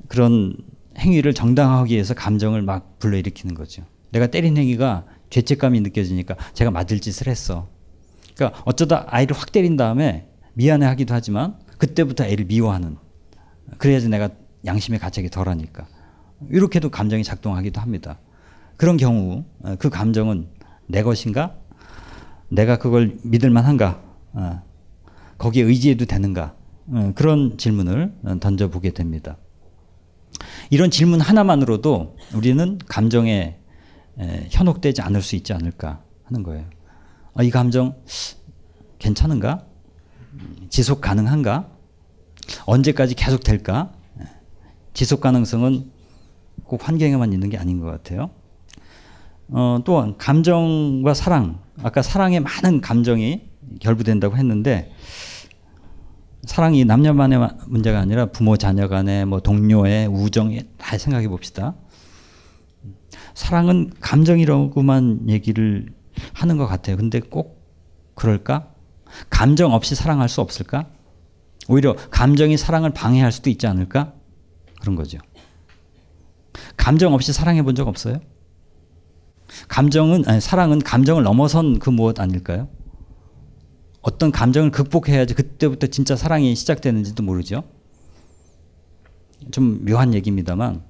그런 0.08 0.56
행위를 0.98 1.34
정당화하기 1.34 1.94
위해서 1.94 2.14
감정을 2.14 2.62
막 2.62 3.00
불러일으키는 3.00 3.56
거죠. 3.56 3.84
내가 4.12 4.28
때린 4.28 4.58
행위가 4.58 5.06
죄책감이 5.30 5.80
느껴지니까 5.82 6.36
제가 6.54 6.72
맞을 6.72 7.00
짓을 7.00 7.28
했어. 7.28 7.68
그러니까 8.36 8.62
어쩌다 8.66 9.06
아이를 9.08 9.36
확 9.36 9.52
때린 9.52 9.78
다음에 9.78 10.28
미안해 10.54 10.86
하기도 10.86 11.14
하지만 11.14 11.58
그때부터 11.78 12.26
애를 12.26 12.46
미워하는. 12.46 12.98
그래야지 13.78 14.10
내가 14.10 14.30
양심의 14.66 15.00
가책이 15.00 15.30
덜하니까. 15.30 15.88
이렇게도 16.50 16.90
감정이 16.90 17.24
작동하기도 17.24 17.82
합니다. 17.82 18.20
그런 18.78 18.98
경우 18.98 19.44
어, 19.64 19.76
그 19.78 19.90
감정은 19.90 20.48
내 20.88 21.04
것인가? 21.04 21.56
내가 22.50 22.78
그걸 22.78 23.18
믿을 23.24 23.50
만한가? 23.50 24.02
어, 24.34 24.64
거기에 25.38 25.64
의지해도 25.64 26.06
되는가? 26.06 26.56
어, 26.88 27.12
그런 27.16 27.58
질문을 27.58 28.14
던져보게 28.40 28.92
됩니다. 28.92 29.38
이런 30.70 30.90
질문 30.90 31.20
하나만으로도 31.22 32.16
우리는 32.34 32.80
감정에 32.88 33.58
현혹되지 34.50 35.02
않을 35.02 35.22
수 35.22 35.36
있지 35.36 35.54
않을까 35.54 36.04
하는 36.24 36.44
거예요. 36.44 36.66
아, 37.34 37.44
이 37.44 37.50
감정 37.50 37.96
괜찮은가? 39.00 39.66
지속 40.70 41.02
가능한가? 41.02 41.70
언제까지 42.66 43.16
계속 43.16 43.44
될까? 43.44 43.94
지속 44.94 45.22
가능성은 45.22 45.92
꼭 46.64 46.88
환경에만 46.88 47.34
있는 47.34 47.50
게 47.50 47.58
아닌 47.58 47.80
것 47.80 47.86
같아요. 47.88 48.30
어, 49.50 49.80
또한 49.84 50.18
감정과 50.18 51.14
사랑, 51.14 51.60
아까 51.82 52.02
사랑에 52.02 52.40
많은 52.40 52.82
감정이 52.82 53.50
결부된다고 53.80 54.38
했는데 54.38 54.92
사랑이 56.44 56.86
남녀만의 56.86 57.40
문제가 57.68 58.00
아니라 58.00 58.28
부모 58.28 58.58
자녀 58.58 58.88
간에 58.88 59.26
뭐 59.26 59.40
동료의 59.40 60.08
우정에 60.08 60.64
다 60.78 60.98
생각해 60.98 61.28
봅시다. 61.28 61.76
사랑은 63.34 63.92
감정이라고만 64.00 65.30
얘기를 65.30 65.88
하는 66.34 66.58
것 66.58 66.68
같아요. 66.68 66.98
근데 66.98 67.20
꼭 67.20 67.64
그럴까? 68.16 68.74
감정 69.30 69.74
없이 69.74 69.96
사랑할 69.96 70.30
수 70.30 70.42
없을까? 70.42 70.88
오히려 71.68 71.96
감정이 72.10 72.58
사랑을 72.58 72.92
방해할 72.92 73.32
수도 73.32 73.50
있지 73.50 73.68
않을까? 73.68 74.14
그런 74.82 74.96
거죠. 74.96 75.20
감정 76.80 77.14
없이 77.14 77.34
사랑해 77.34 77.62
본 77.62 77.76
적 77.76 77.88
없어요? 77.88 78.20
감정은 79.68 80.24
아니, 80.28 80.40
사랑은 80.42 80.80
감정을 80.80 81.24
넘어선 81.24 81.80
그 81.80 81.90
무엇 81.90 82.20
아닐까요? 82.20 82.68
어떤 84.02 84.32
감정을 84.32 84.72
극복해야지 84.72 85.34
그때부터 85.34 85.88
진짜 85.88 86.16
사랑이 86.16 86.56
시작되는지도 86.56 87.22
모르죠. 87.24 87.64
좀 89.52 89.84
묘한 89.86 90.14
얘기입니다만 90.14 90.82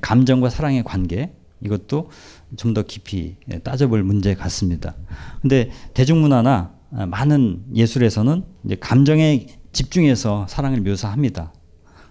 감정과 0.00 0.50
사랑의 0.50 0.82
관계 0.82 1.32
이것도 1.60 2.10
좀 2.56 2.74
더 2.74 2.82
깊이 2.82 3.36
따져볼 3.64 4.02
문제 4.02 4.34
같습니다. 4.34 4.94
근데 5.42 5.70
대중문화나 5.94 6.74
많은 6.90 7.64
예술에서는 7.74 8.44
감정에 8.80 9.46
집중해서 9.72 10.46
사랑을 10.48 10.80
묘사합니다. 10.80 11.52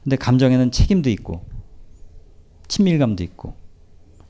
근데 0.03 0.15
감정에는 0.17 0.71
책임도 0.71 1.09
있고 1.11 1.45
친밀감도 2.67 3.23
있고 3.23 3.55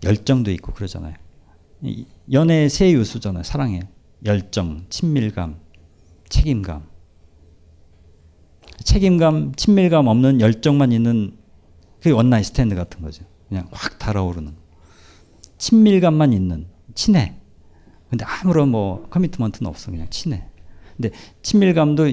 열정도 0.03 0.51
있고 0.51 0.73
그러잖아요. 0.73 1.15
연애의 2.31 2.69
세 2.69 2.93
요소잖아요. 2.93 3.43
사랑에 3.43 3.81
열정, 4.25 4.86
친밀감, 4.89 5.59
책임감. 6.29 6.83
책임감, 8.83 9.55
친밀감 9.55 10.07
없는 10.07 10.41
열정만 10.41 10.91
있는 10.91 11.38
그게 11.99 12.11
one 12.11 12.24
night 12.24 12.45
stand 12.45 12.75
같은 12.75 13.01
거죠. 13.01 13.23
그냥 13.47 13.67
확 13.71 13.99
달아오르는. 13.99 14.53
친밀감만 15.57 16.33
있는 16.33 16.67
친해. 16.93 17.36
근데 18.09 18.25
아무런 18.25 18.69
뭐 18.69 19.07
commitment는 19.09 19.69
없어. 19.69 19.91
그냥 19.91 20.07
친해. 20.09 20.43
근데 20.95 21.11
친밀감도 21.41 22.11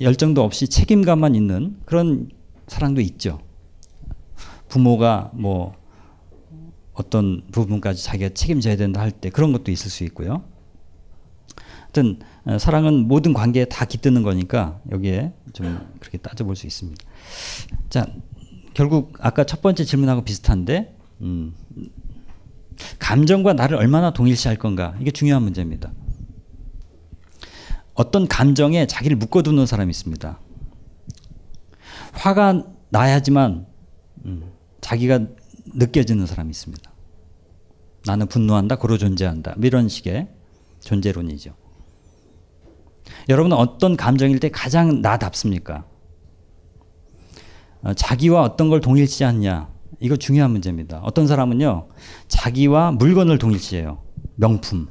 열정도 0.00 0.42
없이 0.42 0.68
책임감만 0.68 1.34
있는 1.34 1.78
그런 1.84 2.30
사랑도 2.66 3.00
있죠. 3.00 3.40
부모가 4.72 5.30
뭐 5.34 5.74
어떤 6.94 7.42
부분까지 7.52 8.02
자기가 8.02 8.30
책임져야 8.30 8.76
된다 8.76 9.02
할 9.02 9.10
때 9.10 9.28
그런 9.28 9.52
것도 9.52 9.70
있을 9.70 9.90
수 9.90 10.02
있고요. 10.04 10.44
하여튼 11.82 12.20
어, 12.46 12.58
사랑은 12.58 13.06
모든 13.06 13.34
관계에 13.34 13.66
다 13.66 13.84
깃드는 13.84 14.22
거니까 14.22 14.80
여기에 14.90 15.34
좀 15.52 15.78
그렇게 16.00 16.16
따져볼 16.16 16.56
수 16.56 16.66
있습니다. 16.66 17.04
자, 17.90 18.06
결국 18.72 19.12
아까 19.20 19.44
첫 19.44 19.60
번째 19.60 19.84
질문하고 19.84 20.24
비슷한데 20.24 20.96
음, 21.20 21.54
감정과 22.98 23.52
나를 23.52 23.76
얼마나 23.76 24.14
동일시할 24.14 24.56
건가 24.56 24.94
이게 25.00 25.10
중요한 25.10 25.42
문제입니다. 25.42 25.92
어떤 27.92 28.26
감정에 28.26 28.86
자기를 28.86 29.18
묶어두는 29.18 29.66
사람이 29.66 29.90
있습니다. 29.90 30.40
화가 32.14 32.64
나야지만 32.88 33.66
음, 34.24 34.51
자기가 34.82 35.20
느껴지는 35.74 36.26
사람이 36.26 36.50
있습니다. 36.50 36.92
나는 38.04 38.26
분노한다, 38.26 38.76
고로 38.76 38.98
존재한다. 38.98 39.54
뭐 39.56 39.66
이런 39.66 39.88
식의 39.88 40.28
존재론이죠. 40.80 41.54
여러분은 43.28 43.56
어떤 43.56 43.96
감정일 43.96 44.40
때 44.40 44.50
가장 44.50 45.00
나답습니까? 45.00 45.86
어, 47.82 47.94
자기와 47.94 48.42
어떤 48.42 48.68
걸 48.68 48.80
동일시 48.80 49.24
하냐. 49.24 49.72
이거 50.00 50.16
중요한 50.16 50.50
문제입니다. 50.50 51.00
어떤 51.04 51.26
사람은요, 51.28 51.88
자기와 52.26 52.92
물건을 52.92 53.38
동일시해요. 53.38 54.02
명품, 54.34 54.88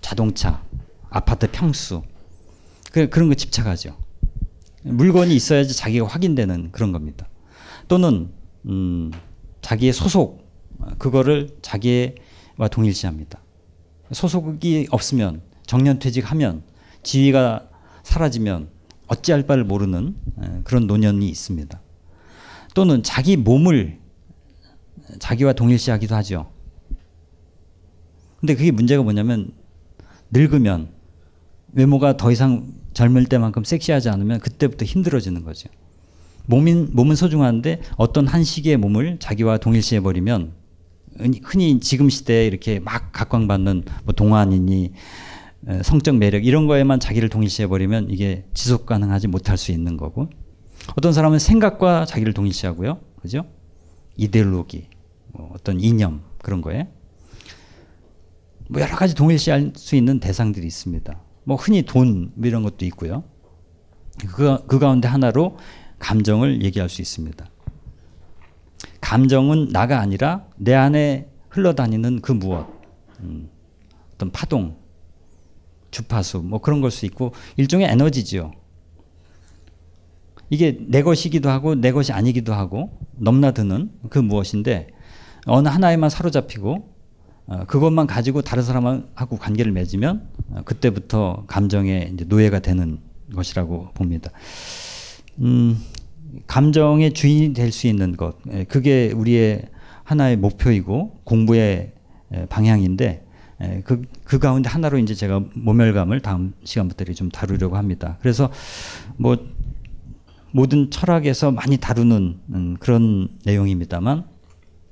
자동차, 0.00 0.62
아파트 1.10 1.50
평수. 1.50 2.02
그, 2.92 3.08
그런 3.08 3.28
거 3.28 3.34
집착하죠. 3.34 3.96
물건이 4.84 5.34
있어야지 5.34 5.74
자기가 5.74 6.06
확인되는 6.06 6.70
그런 6.70 6.92
겁니다. 6.92 7.28
또는, 7.88 8.30
음, 8.66 9.10
자기의 9.60 9.92
소속, 9.92 10.48
그거를 10.98 11.56
자기와 11.62 12.68
동일시합니다. 12.70 13.40
소속이 14.12 14.88
없으면, 14.90 15.42
정년퇴직하면, 15.66 16.62
지위가 17.02 17.68
사라지면 18.02 18.68
어찌할 19.06 19.46
바를 19.46 19.64
모르는 19.64 20.16
그런 20.64 20.86
노년이 20.86 21.28
있습니다. 21.28 21.80
또는 22.74 23.02
자기 23.02 23.36
몸을 23.36 24.00
자기와 25.18 25.52
동일시하기도 25.52 26.14
하죠. 26.16 26.50
근데 28.40 28.54
그게 28.54 28.70
문제가 28.70 29.02
뭐냐면 29.02 29.52
늙으면 30.30 30.88
외모가 31.72 32.16
더 32.16 32.30
이상 32.30 32.72
젊을 32.94 33.26
때만큼 33.26 33.64
섹시하지 33.64 34.08
않으면 34.08 34.40
그때부터 34.40 34.84
힘들어지는 34.84 35.44
거죠. 35.44 35.68
몸인, 36.46 36.90
몸은 36.92 37.16
소중한데 37.16 37.80
어떤 37.96 38.26
한 38.26 38.44
시기의 38.44 38.76
몸을 38.76 39.18
자기와 39.18 39.58
동일시해 39.58 40.00
버리면 40.00 40.52
흔히 41.44 41.78
지금 41.80 42.08
시대에 42.08 42.46
이렇게 42.46 42.80
막 42.80 43.12
각광받는 43.12 43.84
뭐 44.04 44.14
동안이니 44.14 44.92
성적 45.82 46.16
매력 46.16 46.44
이런 46.44 46.66
거에만 46.66 47.00
자기를 47.00 47.28
동일시해 47.28 47.68
버리면 47.68 48.10
이게 48.10 48.44
지속 48.54 48.86
가능하지 48.86 49.28
못할 49.28 49.56
수 49.56 49.72
있는 49.72 49.96
거고 49.96 50.28
어떤 50.96 51.12
사람은 51.12 51.38
생각과 51.38 52.06
자기를 52.06 52.32
동일시하고요. 52.32 52.98
그죠? 53.20 53.44
이데올로기, 54.16 54.88
뭐 55.32 55.52
어떤 55.54 55.80
이념 55.80 56.22
그런 56.42 56.60
거에 56.60 56.88
뭐 58.68 58.80
여러 58.80 58.96
가지 58.96 59.14
동일시할 59.14 59.72
수 59.76 59.94
있는 59.94 60.18
대상들이 60.18 60.66
있습니다. 60.66 61.20
뭐 61.44 61.56
흔히 61.56 61.82
돈뭐 61.82 62.30
이런 62.42 62.62
것도 62.62 62.84
있고요. 62.86 63.24
그, 64.28 64.66
그 64.66 64.78
가운데 64.78 65.08
하나로 65.08 65.56
감정을 66.02 66.62
얘기할 66.62 66.88
수 66.88 67.00
있습니다. 67.00 67.46
감정은 69.00 69.68
나가 69.68 70.00
아니라 70.00 70.46
내 70.56 70.74
안에 70.74 71.28
흘러다니는 71.48 72.20
그 72.20 72.32
무엇, 72.32 72.66
음, 73.20 73.48
어떤 74.14 74.30
파동, 74.32 74.76
주파수, 75.90 76.38
뭐 76.40 76.60
그런 76.60 76.80
걸 76.80 76.90
수 76.90 77.06
있고 77.06 77.32
일종의 77.56 77.88
에너지지요. 77.88 78.52
이게 80.50 80.76
내 80.88 81.02
것이기도 81.02 81.48
하고 81.50 81.74
내 81.74 81.92
것이 81.92 82.12
아니기도 82.12 82.52
하고 82.52 82.98
넘나드는 83.16 83.92
그 84.10 84.18
무엇인데 84.18 84.88
어느 85.46 85.68
하나에만 85.68 86.10
사로잡히고 86.10 86.92
어, 87.46 87.64
그것만 87.66 88.06
가지고 88.06 88.42
다른 88.42 88.62
사람하고 88.62 89.36
관계를 89.36 89.72
맺으면 89.72 90.28
어, 90.50 90.62
그때부터 90.64 91.44
감정의 91.46 92.16
노예가 92.26 92.60
되는 92.60 92.98
것이라고 93.34 93.90
봅니다. 93.94 94.30
음, 95.40 95.78
감정의 96.46 97.12
주인이 97.12 97.52
될 97.54 97.72
수 97.72 97.86
있는 97.86 98.16
것, 98.16 98.36
예, 98.52 98.64
그게 98.64 99.12
우리의 99.14 99.62
하나의 100.04 100.36
목표이고 100.36 101.20
공부의 101.24 101.92
예, 102.34 102.46
방향인데 102.46 103.26
예, 103.62 103.82
그, 103.84 104.02
그 104.24 104.38
가운데 104.38 104.68
하나로 104.68 104.98
이제 104.98 105.14
제가 105.14 105.42
모멸감을 105.54 106.20
다음 106.20 106.54
시간부터 106.64 107.04
좀 107.14 107.30
다루려고 107.30 107.76
합니다. 107.76 108.18
그래서 108.20 108.50
뭐 109.16 109.36
모든 110.50 110.90
철학에서 110.90 111.50
많이 111.50 111.78
다루는 111.78 112.40
음, 112.54 112.76
그런 112.78 113.28
내용입니다만 113.44 114.24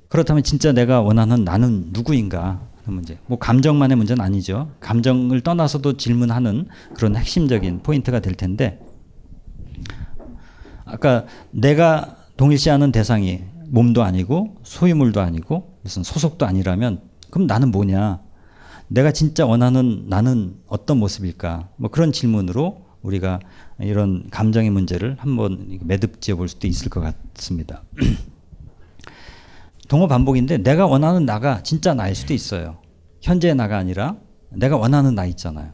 그렇다면 0.09 0.43
진짜 0.43 0.71
내가 0.71 1.01
원하는 1.01 1.43
나는 1.43 1.89
누구인가 1.91 2.61
그 2.83 2.89
문제. 2.89 3.17
뭐 3.27 3.37
감정만의 3.37 3.95
문제는 3.95 4.23
아니죠. 4.23 4.71
감정을 4.79 5.41
떠나서도 5.41 5.97
질문하는 5.97 6.67
그런 6.95 7.15
핵심적인 7.15 7.81
포인트가 7.83 8.19
될 8.19 8.33
텐데 8.33 8.79
아까 10.91 11.25
내가 11.51 12.17
동일시하는 12.35 12.91
대상이 12.91 13.41
몸도 13.67 14.03
아니고 14.03 14.57
소유물도 14.63 15.21
아니고 15.21 15.77
무슨 15.83 16.03
소속도 16.03 16.45
아니라면 16.45 17.01
그럼 17.29 17.47
나는 17.47 17.71
뭐냐? 17.71 18.21
내가 18.89 19.13
진짜 19.13 19.45
원하는 19.45 20.09
나는 20.09 20.57
어떤 20.67 20.97
모습일까? 20.97 21.69
뭐 21.77 21.89
그런 21.89 22.11
질문으로 22.11 22.85
우리가 23.03 23.39
이런 23.79 24.29
감정의 24.29 24.69
문제를 24.69 25.15
한번 25.17 25.79
매듭지어 25.81 26.35
볼 26.35 26.49
수도 26.49 26.67
있을 26.67 26.89
것 26.89 26.99
같습니다. 26.99 27.83
동호 29.87 30.09
반복인데 30.09 30.57
내가 30.57 30.87
원하는 30.87 31.25
나가 31.25 31.63
진짜 31.63 31.93
나일 31.93 32.15
수도 32.15 32.33
있어요. 32.33 32.79
현재의 33.21 33.55
나가 33.55 33.77
아니라 33.77 34.17
내가 34.49 34.75
원하는 34.75 35.15
나 35.15 35.25
있잖아요. 35.25 35.71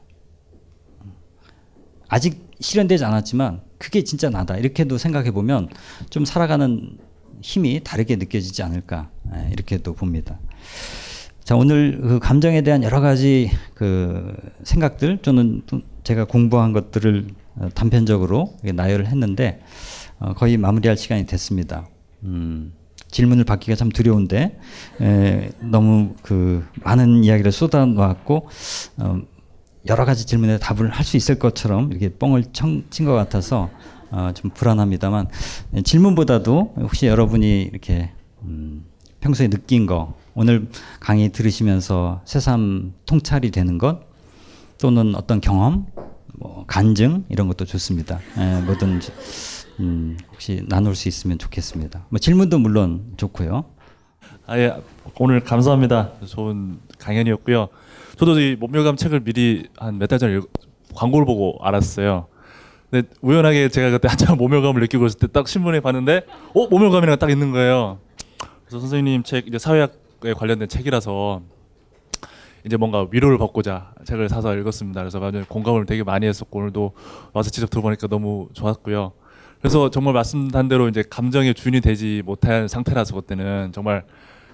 아직 2.08 2.52
실현되지 2.60 3.04
않았지만 3.04 3.67
그게 3.78 4.04
진짜 4.04 4.30
나다. 4.30 4.58
이렇게도 4.58 4.98
생각해 4.98 5.32
보면 5.32 5.70
좀 6.10 6.26
살아가는 6.26 6.98
힘이 7.42 7.82
다르게 7.84 8.16
느껴지지 8.16 8.64
않을까. 8.64 9.10
예, 9.36 9.50
이렇게도 9.52 9.94
봅니다. 9.94 10.40
자, 11.44 11.56
오늘 11.56 12.00
그 12.02 12.20
감정에 12.20 12.62
대한 12.62 12.84
여러 12.84 13.00
가지 13.00 13.52
그 13.74 14.36
생각들 14.64 15.20
저는 15.22 15.62
제가 16.04 16.26
공부한 16.26 16.74
것들을 16.74 17.28
어, 17.56 17.70
단편적으로 17.74 18.58
나열을 18.64 19.08
했는데 19.08 19.62
어, 20.20 20.34
거의 20.34 20.58
마무리할 20.58 20.98
시간이 20.98 21.26
됐습니다. 21.26 21.88
음, 22.24 22.74
질문을 23.10 23.46
받기가 23.46 23.76
참 23.76 23.90
두려운데 23.90 24.60
에, 25.02 25.50
너무 25.62 26.16
그 26.22 26.66
많은 26.84 27.24
이야기를 27.24 27.52
쏟아놓았고 27.52 28.50
어, 28.98 29.22
여러 29.90 30.06
가지 30.06 30.26
질문에 30.26 30.60
답을 30.60 30.90
할 30.90 31.04
수 31.06 31.18
있을 31.18 31.40
것처럼 31.40 31.92
이렇게 31.92 32.10
뻥을 32.10 32.46
친 32.54 33.06
것 33.06 33.14
같아서 33.14 33.70
어, 34.12 34.32
좀 34.34 34.52
불안합니다만 34.52 35.28
질문보다도 35.84 36.76
혹시 36.80 37.08
여러분이 37.08 37.64
이렇게 37.64 38.12
음, 38.44 38.86
평소에 39.20 39.48
느낀 39.50 39.86
거 39.86 40.16
오늘 40.34 40.68
강의 41.00 41.30
들으시면서 41.32 42.22
새삼 42.26 42.94
통찰이 43.06 43.52
되는 43.52 43.78
것 43.78 44.02
또는 44.78 45.16
어떤 45.16 45.42
경험 45.42 45.88
뭐 46.36 46.66
간증 46.68 47.26
이런 47.30 47.48
것도 47.48 47.66
좋습니다. 47.66 48.20
예, 48.38 48.62
뭐든지 48.62 49.12
음, 49.80 50.18
혹시 50.32 50.64
나눌 50.68 50.96
수 50.96 51.08
있으면 51.08 51.38
좋겠습니다. 51.38 52.06
뭐 52.10 52.20
질문도 52.20 52.60
물론 52.60 53.14
좋고요. 53.18 53.66
아, 54.46 54.58
예. 54.58 54.74
오늘 55.20 55.42
감사합니다. 55.42 56.12
좋은 56.26 56.80
강연이었고요. 57.00 57.68
저도 58.18 58.40
이 58.40 58.56
몸멸감 58.56 58.96
책을 58.96 59.22
미리 59.22 59.68
한 59.78 59.98
몇 60.00 60.08
달 60.10 60.20
전에 60.20 60.38
읽- 60.38 60.50
광고를 60.96 61.26
보고 61.26 61.58
알았어요. 61.62 62.28
근데 62.90 63.08
우연하게 63.22 63.70
제가 63.70 63.92
그때 63.92 64.08
한참 64.08 64.38
모멸감을 64.40 64.82
느끼고 64.82 65.06
있을 65.06 65.20
때 65.20 65.28
딱 65.28 65.48
신문에 65.48 65.80
봤는데 65.82 66.26
어 66.54 66.68
모멸감이라는 66.68 67.20
딱 67.20 67.30
있는 67.30 67.52
거예요. 67.52 68.00
그래서 68.66 68.80
선생님 68.80 69.24
책 69.24 69.48
이제 69.48 69.58
사회학에 69.60 70.34
관련된 70.36 70.68
책이라서 70.68 71.42
이제 72.66 72.76
뭔가 72.78 73.08
위로를 73.12 73.38
받고자 73.38 73.94
책을 74.06 74.30
사서 74.30 74.56
읽었습니다. 74.58 75.02
그래서 75.02 75.20
완전 75.20 75.46
공감을 75.46 75.86
되게 75.86 76.04
많이 76.04 76.26
했었고 76.26 76.60
오늘도 76.60 76.94
와서 77.34 77.50
직접 77.50 77.70
들어보니까 77.70 78.08
너무 78.08 78.50
좋았고요. 78.54 79.12
그래서 79.60 79.90
정말 79.90 80.14
말씀한 80.14 80.68
대로 80.68 80.88
이제 80.88 81.04
감정의 81.10 81.54
주인이 81.54 81.82
되지 81.82 82.22
못한 82.26 82.68
상태라서 82.68 83.16
그때는 83.16 83.72
정말 83.74 84.04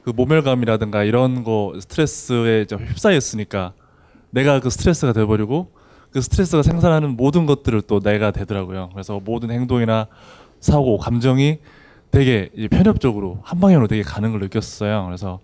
그 0.04 0.12
모멸감이라든가 0.12 1.04
이런 1.04 1.44
거 1.44 1.74
스트레스에 1.80 2.64
이제 2.64 2.76
휩싸였으니까 2.76 3.74
내가 4.32 4.60
그 4.60 4.70
스트레스가 4.70 5.14
돼버리고 5.14 5.72
그 6.12 6.22
스트레스가 6.22 6.62
생산하는 6.62 7.16
모든 7.16 7.46
것들을 7.46 7.82
또 7.84 8.00
내가 8.00 8.32
되더라고요. 8.32 8.90
그래서 8.94 9.20
모든 9.24 9.50
행동이나 9.50 10.08
사고, 10.60 10.98
감정이 10.98 11.60
되게 12.12 12.50
편협적으로 12.70 13.40
한 13.42 13.60
방향으로 13.60 13.88
되게 13.88 14.04
가는 14.04 14.32
걸 14.32 14.40
느꼈어요. 14.42 15.06
그래서 15.06 15.40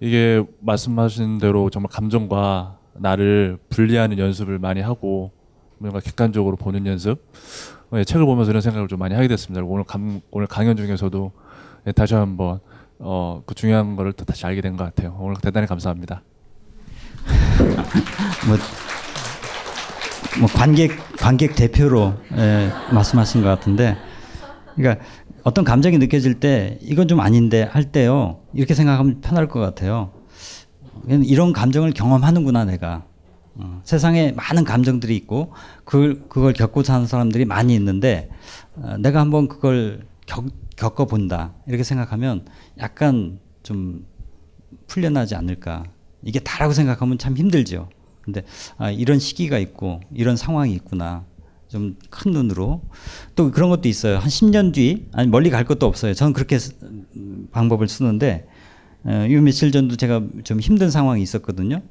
이게 0.00 0.44
말씀하신 0.60 1.38
대로 1.38 1.68
정말 1.70 1.90
감정과 1.90 2.78
나를 2.94 3.58
분리하는 3.68 4.18
연습을 4.18 4.60
많이 4.60 4.80
하고 4.80 5.32
뭔가 5.78 5.98
객관적으로 5.98 6.56
보는 6.56 6.86
연습. 6.86 7.18
예, 7.94 8.04
책을 8.04 8.24
보면서 8.24 8.50
이런 8.52 8.60
생각을 8.60 8.86
좀 8.86 9.00
많이 9.00 9.14
하게 9.14 9.26
됐습니다. 9.28 9.64
오늘 9.64 9.82
감, 9.84 10.20
오늘 10.30 10.46
강연 10.46 10.76
중에서도 10.76 11.32
예, 11.88 11.92
다시 11.92 12.14
한번 12.14 12.60
어, 13.00 13.42
그 13.46 13.54
중요한 13.54 13.96
거를 13.96 14.12
또 14.12 14.24
다시 14.24 14.44
알게 14.46 14.60
된 14.60 14.76
것 14.76 14.84
같아요. 14.84 15.16
오늘 15.20 15.36
대단히 15.36 15.66
감사합니다. 15.66 16.22
뭐, 18.46 18.56
뭐 20.40 20.48
관객 20.48 20.92
관객 21.18 21.54
대표로 21.54 22.14
예, 22.36 22.70
말씀하신 22.92 23.42
것 23.42 23.48
같은데, 23.48 23.96
그러니까 24.76 25.04
어떤 25.44 25.64
감정이 25.64 25.98
느껴질 25.98 26.40
때 26.40 26.78
이건 26.82 27.08
좀 27.08 27.20
아닌데 27.20 27.62
할 27.62 27.84
때요 27.84 28.40
이렇게 28.54 28.74
생각하면 28.74 29.20
편할 29.20 29.48
것 29.48 29.60
같아요. 29.60 30.12
이런 31.08 31.52
감정을 31.52 31.92
경험하는구나 31.92 32.64
내가. 32.64 33.04
어, 33.60 33.80
세상에 33.84 34.32
많은 34.36 34.62
감정들이 34.64 35.16
있고 35.16 35.52
그걸 35.84 36.22
그걸 36.28 36.52
겪고 36.52 36.84
사는 36.84 37.06
사람들이 37.06 37.44
많이 37.44 37.74
있는데 37.74 38.28
어, 38.76 38.96
내가 38.98 39.18
한번 39.20 39.48
그걸 39.48 40.06
겪, 40.26 40.44
겪어본다 40.76 41.54
이렇게 41.66 41.82
생각하면 41.82 42.44
약간 42.78 43.38
좀 43.62 44.06
풀려나지 44.86 45.34
않을까. 45.34 45.84
이게 46.22 46.40
다라고 46.40 46.72
생각하면 46.72 47.18
참 47.18 47.36
힘들죠. 47.36 47.88
근데 48.22 48.42
아, 48.76 48.90
이런 48.90 49.18
시기가 49.18 49.58
있고 49.58 50.00
이런 50.12 50.36
상황이 50.36 50.72
있구나. 50.74 51.24
좀 51.68 51.96
큰 52.10 52.32
눈으로 52.32 52.82
또 53.36 53.50
그런 53.50 53.70
것도 53.70 53.88
있어요. 53.88 54.18
한 54.18 54.28
10년 54.28 54.72
뒤 54.72 55.06
아니 55.12 55.28
멀리 55.28 55.50
갈 55.50 55.64
것도 55.64 55.86
없어요. 55.86 56.14
저는 56.14 56.32
그렇게 56.32 56.58
방법을 57.52 57.88
쓰는데 57.88 58.48
어, 59.04 59.26
요 59.30 59.42
며칠 59.42 59.70
전도 59.70 59.96
제가 59.96 60.22
좀 60.44 60.60
힘든 60.60 60.90
상황이 60.90 61.22
있었거든요. 61.22 61.82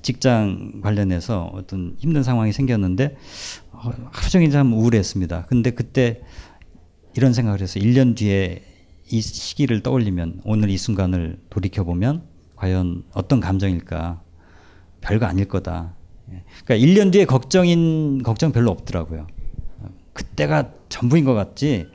직장 0.00 0.80
관련해서 0.82 1.50
어떤 1.52 1.94
힘든 1.98 2.22
상황이 2.22 2.52
생겼는데 2.52 3.16
어, 3.72 3.90
하루 4.10 4.30
종일 4.30 4.50
참 4.50 4.72
우울했습니다. 4.72 5.46
근데 5.46 5.70
그때 5.70 6.22
이런 7.16 7.32
생각을 7.32 7.60
했어요. 7.60 7.84
1년 7.84 8.16
뒤에 8.16 8.62
이 9.14 9.20
시기를 9.20 9.80
떠올리면 9.84 10.40
오늘 10.44 10.70
이 10.70 10.76
순간을 10.76 11.38
돌이켜 11.48 11.84
보면 11.84 12.24
과연 12.56 13.04
어떤 13.12 13.38
감정일까? 13.38 14.20
별거 15.00 15.26
아닐 15.26 15.44
거다. 15.44 15.94
예. 16.32 16.42
그러니까 16.64 16.84
1년 16.84 17.12
뒤에 17.12 17.24
걱정인 17.24 18.24
걱정 18.24 18.50
별로 18.50 18.72
없더라고요. 18.72 19.28
그때가 20.14 20.72
전부인 20.88 21.24
것 21.24 21.34
같지 21.34 21.86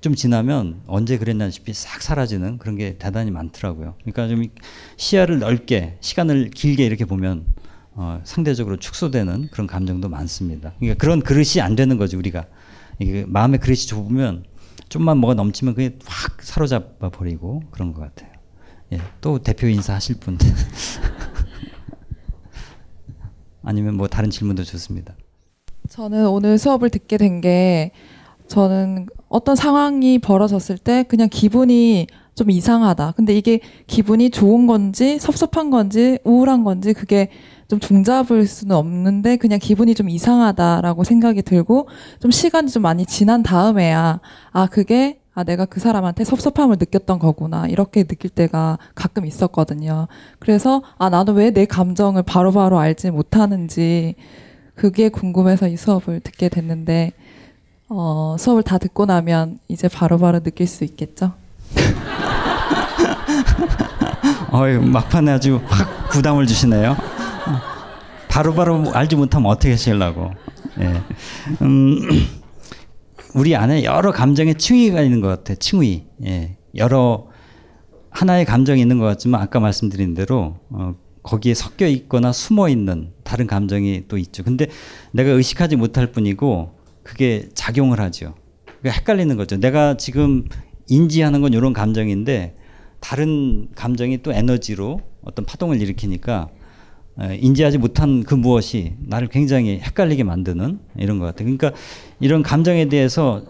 좀 0.00 0.14
지나면 0.14 0.82
언제 0.86 1.18
그랬냐시피 1.18 1.72
싹 1.72 2.00
사라지는 2.00 2.58
그런 2.58 2.76
게 2.76 2.96
대단히 2.96 3.32
많더라고요. 3.32 3.96
그러니까 4.04 4.28
좀 4.28 4.44
시야를 4.96 5.40
넓게 5.40 5.96
시간을 6.00 6.50
길게 6.50 6.86
이렇게 6.86 7.04
보면 7.04 7.44
어, 7.94 8.20
상대적으로 8.22 8.76
축소되는 8.76 9.48
그런 9.50 9.66
감정도 9.66 10.08
많습니다. 10.08 10.74
그러니까 10.78 11.00
그런 11.00 11.20
그릇이 11.22 11.60
안 11.60 11.74
되는 11.74 11.96
거지 11.96 12.14
우리가 12.14 12.46
이게 13.00 13.24
마음의 13.26 13.58
그릇이 13.58 13.78
좁으면 13.78 14.44
좀만 14.88 15.18
뭐가 15.18 15.34
넘치면 15.34 15.74
그게 15.74 15.98
확 16.06 16.42
사로잡아 16.42 17.10
버리고 17.10 17.62
그런 17.70 17.92
것 17.92 18.00
같아요. 18.02 18.30
예, 18.92 19.00
또 19.20 19.38
대표 19.38 19.66
인사 19.68 19.94
하실 19.94 20.18
분 20.18 20.38
아니면 23.62 23.96
뭐 23.96 24.06
다른 24.08 24.30
질문도 24.30 24.64
좋습니다. 24.64 25.14
저는 25.88 26.26
오늘 26.28 26.58
수업을 26.58 26.90
듣게 26.90 27.16
된 27.18 27.40
게 27.40 27.92
저는 28.48 29.06
어떤 29.28 29.56
상황이 29.56 30.18
벌어졌을 30.18 30.78
때 30.78 31.02
그냥 31.02 31.28
기분이 31.30 32.06
좀 32.38 32.50
이상하다. 32.50 33.14
근데 33.16 33.36
이게 33.36 33.60
기분이 33.88 34.30
좋은 34.30 34.68
건지 34.68 35.18
섭섭한 35.18 35.70
건지 35.70 36.18
우울한 36.22 36.62
건지 36.62 36.92
그게 36.92 37.30
좀 37.66 37.80
종잡을 37.80 38.46
수는 38.46 38.76
없는데 38.76 39.36
그냥 39.36 39.58
기분이 39.58 39.94
좀 39.96 40.08
이상하다라고 40.08 41.02
생각이 41.02 41.42
들고 41.42 41.88
좀 42.20 42.30
시간이 42.30 42.70
좀 42.70 42.82
많이 42.82 43.04
지난 43.04 43.42
다음에야 43.42 44.20
아 44.52 44.66
그게 44.68 45.18
아 45.34 45.42
내가 45.42 45.66
그 45.66 45.80
사람한테 45.80 46.24
섭섭함을 46.24 46.76
느꼈던 46.78 47.18
거구나 47.18 47.66
이렇게 47.66 48.04
느낄 48.04 48.30
때가 48.30 48.78
가끔 48.94 49.26
있었거든요. 49.26 50.06
그래서 50.38 50.82
아 50.96 51.10
나도 51.10 51.32
왜내 51.32 51.66
감정을 51.66 52.22
바로 52.22 52.52
바로 52.52 52.78
알지 52.78 53.10
못하는지 53.10 54.14
그게 54.76 55.08
궁금해서 55.08 55.66
이 55.66 55.76
수업을 55.76 56.20
듣게 56.20 56.48
됐는데 56.48 57.12
어, 57.88 58.36
수업을 58.38 58.62
다 58.62 58.78
듣고 58.78 59.06
나면 59.06 59.58
이제 59.66 59.88
바로바로 59.88 60.40
느낄 60.40 60.68
수 60.68 60.84
있겠죠? 60.84 61.32
어이 64.50 64.78
막판에 64.78 65.32
아주 65.32 65.60
확 65.66 66.08
부담을 66.10 66.46
주시네요. 66.46 66.96
바로 68.28 68.54
바로 68.54 68.92
알지 68.92 69.16
못하면 69.16 69.50
어떻게 69.50 69.70
하시려고. 69.70 70.30
예. 70.80 71.02
음, 71.62 71.98
우리 73.34 73.56
안에 73.56 73.84
여러 73.84 74.12
감정의 74.12 74.54
층위가 74.56 75.00
있는 75.02 75.20
것 75.20 75.28
같아요. 75.28 75.56
층위. 75.56 76.06
예. 76.24 76.56
여러 76.76 77.28
하나의 78.10 78.44
감정이 78.44 78.80
있는 78.80 78.98
것 78.98 79.04
같지만 79.06 79.40
아까 79.40 79.60
말씀드린 79.60 80.14
대로 80.14 80.56
어, 80.70 80.94
거기에 81.22 81.54
섞여 81.54 81.86
있거나 81.86 82.32
숨어 82.32 82.68
있는 82.68 83.12
다른 83.24 83.46
감정이 83.46 84.04
또 84.08 84.18
있죠. 84.18 84.42
근데 84.42 84.66
내가 85.12 85.30
의식하지 85.30 85.76
못할 85.76 86.12
뿐이고 86.12 86.72
그게 87.02 87.48
작용을 87.54 88.00
하죠. 88.00 88.34
그러니까 88.80 89.00
헷갈리는 89.00 89.36
거죠. 89.36 89.56
내가 89.56 89.96
지금 89.96 90.44
인지하는 90.88 91.40
건 91.40 91.52
이런 91.52 91.72
감정인데 91.72 92.56
다른 93.00 93.68
감정이 93.74 94.22
또 94.22 94.32
에너지로 94.32 95.00
어떤 95.22 95.44
파동을 95.44 95.80
일으키니까 95.80 96.48
어, 97.16 97.28
인지하지 97.32 97.78
못한 97.78 98.22
그 98.22 98.34
무엇이 98.34 98.94
나를 99.00 99.28
굉장히 99.28 99.80
헷갈리게 99.80 100.22
만드는 100.24 100.78
이런 100.96 101.18
것 101.18 101.26
같아요. 101.26 101.44
그러니까 101.44 101.72
이런 102.20 102.42
감정에 102.42 102.88
대해서 102.88 103.44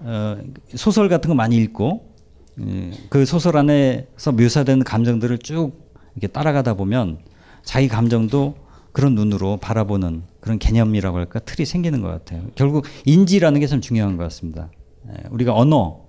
어, 0.00 0.38
소설 0.74 1.08
같은 1.08 1.28
거 1.28 1.34
많이 1.34 1.56
읽고 1.56 2.14
어, 2.60 2.90
그 3.10 3.26
소설 3.26 3.56
안에서 3.56 4.32
묘사되는 4.32 4.84
감정들을 4.84 5.38
쭉 5.38 5.72
이렇게 6.14 6.26
따라가다 6.26 6.74
보면 6.74 7.18
자기 7.64 7.88
감정도 7.88 8.54
그런 8.92 9.14
눈으로 9.14 9.56
바라보는 9.58 10.22
그런 10.40 10.58
개념이라고 10.58 11.16
할까 11.16 11.38
틀이 11.40 11.64
생기는 11.66 12.00
것 12.02 12.08
같아요. 12.08 12.42
결국 12.54 12.84
인지라는 13.04 13.60
게 13.60 13.66
참 13.66 13.80
중요한 13.80 14.16
것 14.16 14.24
같습니다. 14.24 14.70
에, 15.08 15.28
우리가 15.30 15.54
언어, 15.54 16.00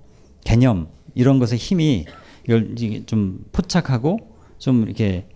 개념 0.44 0.88
이런 1.16 1.40
것의 1.40 1.58
힘이 1.58 2.06
이걸 2.46 2.76
좀 3.06 3.39
포착하고 3.52 4.20
좀 4.58 4.84
이렇게 4.84 5.28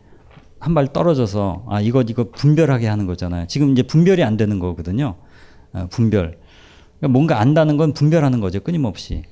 한 0.60 0.74
발 0.74 0.88
떨어져서 0.92 1.66
아 1.70 1.82
이거 1.82 2.02
이거 2.02 2.32
분별하게 2.32 2.88
하는 2.88 3.06
거잖아요. 3.06 3.46
지금 3.48 3.72
이제 3.72 3.84
분별이 3.84 4.24
안 4.24 4.38
되는 4.38 4.58
거거든요. 4.60 5.16
어, 5.74 5.88
분별. 5.92 6.40
그러니까 7.00 7.08
뭔가 7.14 7.40
안다는 7.40 7.78
건 7.78 7.94
분별하는 7.94 8.40
거죠. 8.40 8.60
끊임없이. 8.62 9.24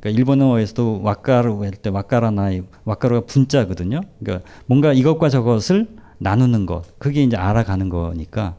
그러니까 0.00 0.18
일본어에서도 0.18 1.00
와까루 1.02 1.62
할 1.62 1.70
때 1.72 1.90
와까라나이 1.90 2.62
와까루가 2.84 3.26
분자거든요. 3.26 4.00
그러니까 4.18 4.44
뭔가 4.66 4.92
이것과 4.92 5.28
저것을 5.28 5.86
나누는 6.18 6.66
것 6.66 6.98
그게 6.98 7.22
이제 7.22 7.36
알아가는 7.36 7.88
거니까 7.88 8.56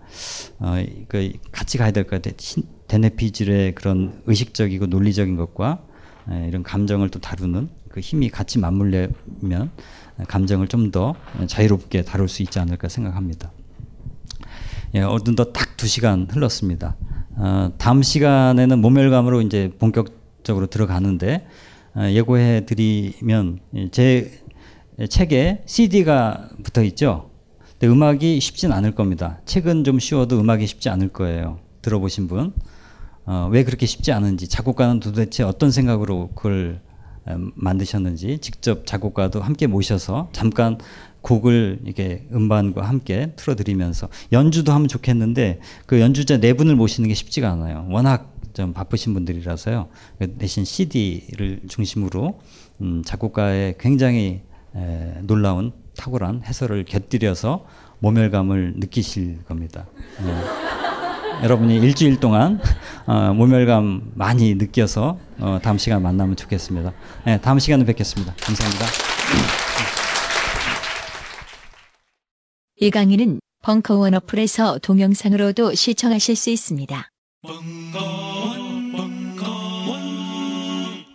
어, 0.60 0.76
그 1.10 1.34
같이 1.52 1.78
가야 1.78 1.92
될 1.92 2.04
것 2.06 2.12
같아요. 2.22 2.34
신- 2.38 2.64
데네피질의 2.88 3.76
그런 3.76 4.22
의식적이고 4.26 4.86
논리적인 4.86 5.36
것과 5.36 5.84
에, 6.32 6.48
이런 6.48 6.64
감정을 6.64 7.10
또 7.10 7.20
다루는 7.20 7.68
그 7.94 8.00
힘이 8.00 8.30
같이 8.30 8.58
맞물려면 8.58 9.70
감정을 10.28 10.68
좀 10.68 10.92
더 10.92 11.16
자유롭게 11.48 12.04
다룰 12.04 12.28
수 12.28 12.42
있지 12.42 12.60
않을까 12.60 12.90
생각합니다. 12.90 13.52
예, 14.96 15.02
어느덧 15.02 15.54
딱 15.54 15.74
두 15.78 15.88
시간 15.88 16.28
흘렀습니다. 16.30 16.96
어, 17.36 17.72
다음 17.78 18.04
시간에는 18.04 18.80
모멸감으로 18.80 19.42
이제 19.42 19.70
본격적으로 19.80 20.68
들어가는데 20.68 21.46
어, 21.96 22.10
예고해 22.10 22.66
드리면 22.66 23.60
제 23.92 24.32
책에 25.10 25.64
CD가 25.66 26.50
붙어 26.64 26.84
있죠. 26.84 27.32
근데 27.72 27.88
음악이 27.88 28.40
쉽진 28.40 28.72
않을 28.72 28.96
겁니다. 28.96 29.42
책은 29.46 29.84
좀 29.84 30.00
쉬워도 30.00 30.40
음악이 30.40 30.66
쉽지 30.68 30.88
않을 30.90 31.10
거예요. 31.10 31.60
들어보신 31.82 32.30
분. 32.30 32.54
어, 33.26 33.50
왜 33.52 33.64
그렇게 33.66 33.86
쉽지 33.86 34.12
않은지 34.14 34.48
작곡가는 34.48 35.02
도대체 35.02 35.44
어떤 35.44 35.70
생각으로 35.72 36.30
그걸 36.36 36.80
음, 36.86 36.93
만드셨는지 37.56 38.40
직접 38.40 38.86
작곡가도 38.86 39.42
함께 39.42 39.68
모셔서 39.68 40.30
잠깐 40.34 40.78
곡을 41.22 41.80
이게 41.86 42.28
음반과 42.34 42.86
함께 42.86 43.32
틀어드리면서 43.36 44.10
연주도 44.32 44.74
하면 44.74 44.88
좋겠는데 44.88 45.62
그 45.86 46.02
연주자 46.02 46.38
네 46.38 46.54
분을 46.54 46.76
모시는 46.76 47.08
게 47.08 47.16
쉽지가 47.16 47.50
않아요. 47.52 47.88
워낙 47.90 48.34
좀 48.54 48.74
바쁘신 48.74 49.14
분들이라서요. 49.14 49.88
그 50.20 50.36
대신 50.36 50.64
CD를 50.64 51.62
중심으로 51.68 52.40
음, 52.82 53.04
작곡가의 53.04 53.76
굉장히 53.80 54.42
에, 54.76 55.14
놀라운 55.22 55.72
탁월한 55.96 56.44
해설을 56.46 56.86
곁들여서 56.86 57.66
모멸감을 58.00 58.74
느끼실 58.78 59.44
겁니다. 59.46 59.86
예. 60.26 60.83
여러분이 61.42 61.78
일주일 61.78 62.20
동안 62.20 62.60
어, 63.06 63.34
모멸감 63.34 64.12
많이 64.16 64.56
느껴서 64.56 65.18
어, 65.40 65.60
다음 65.62 65.78
시간 65.78 66.02
만나면 66.02 66.36
좋겠습니다. 66.36 66.94
네, 67.26 67.42
다음 67.42 67.60
시간에 67.60 67.86
뵙겠습니다. 67.86 68.34
감사합니다. 68.42 68.86
이 72.80 72.92
강의는 72.92 73.40
벙커원 73.64 74.14
어플에서 74.14 74.80
동영상으로도 74.80 75.74
시청하실 75.74 76.36
수 76.36 76.50
있습니다. 76.50 77.10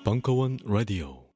벙커원 0.05 0.59
라디오 0.64 1.28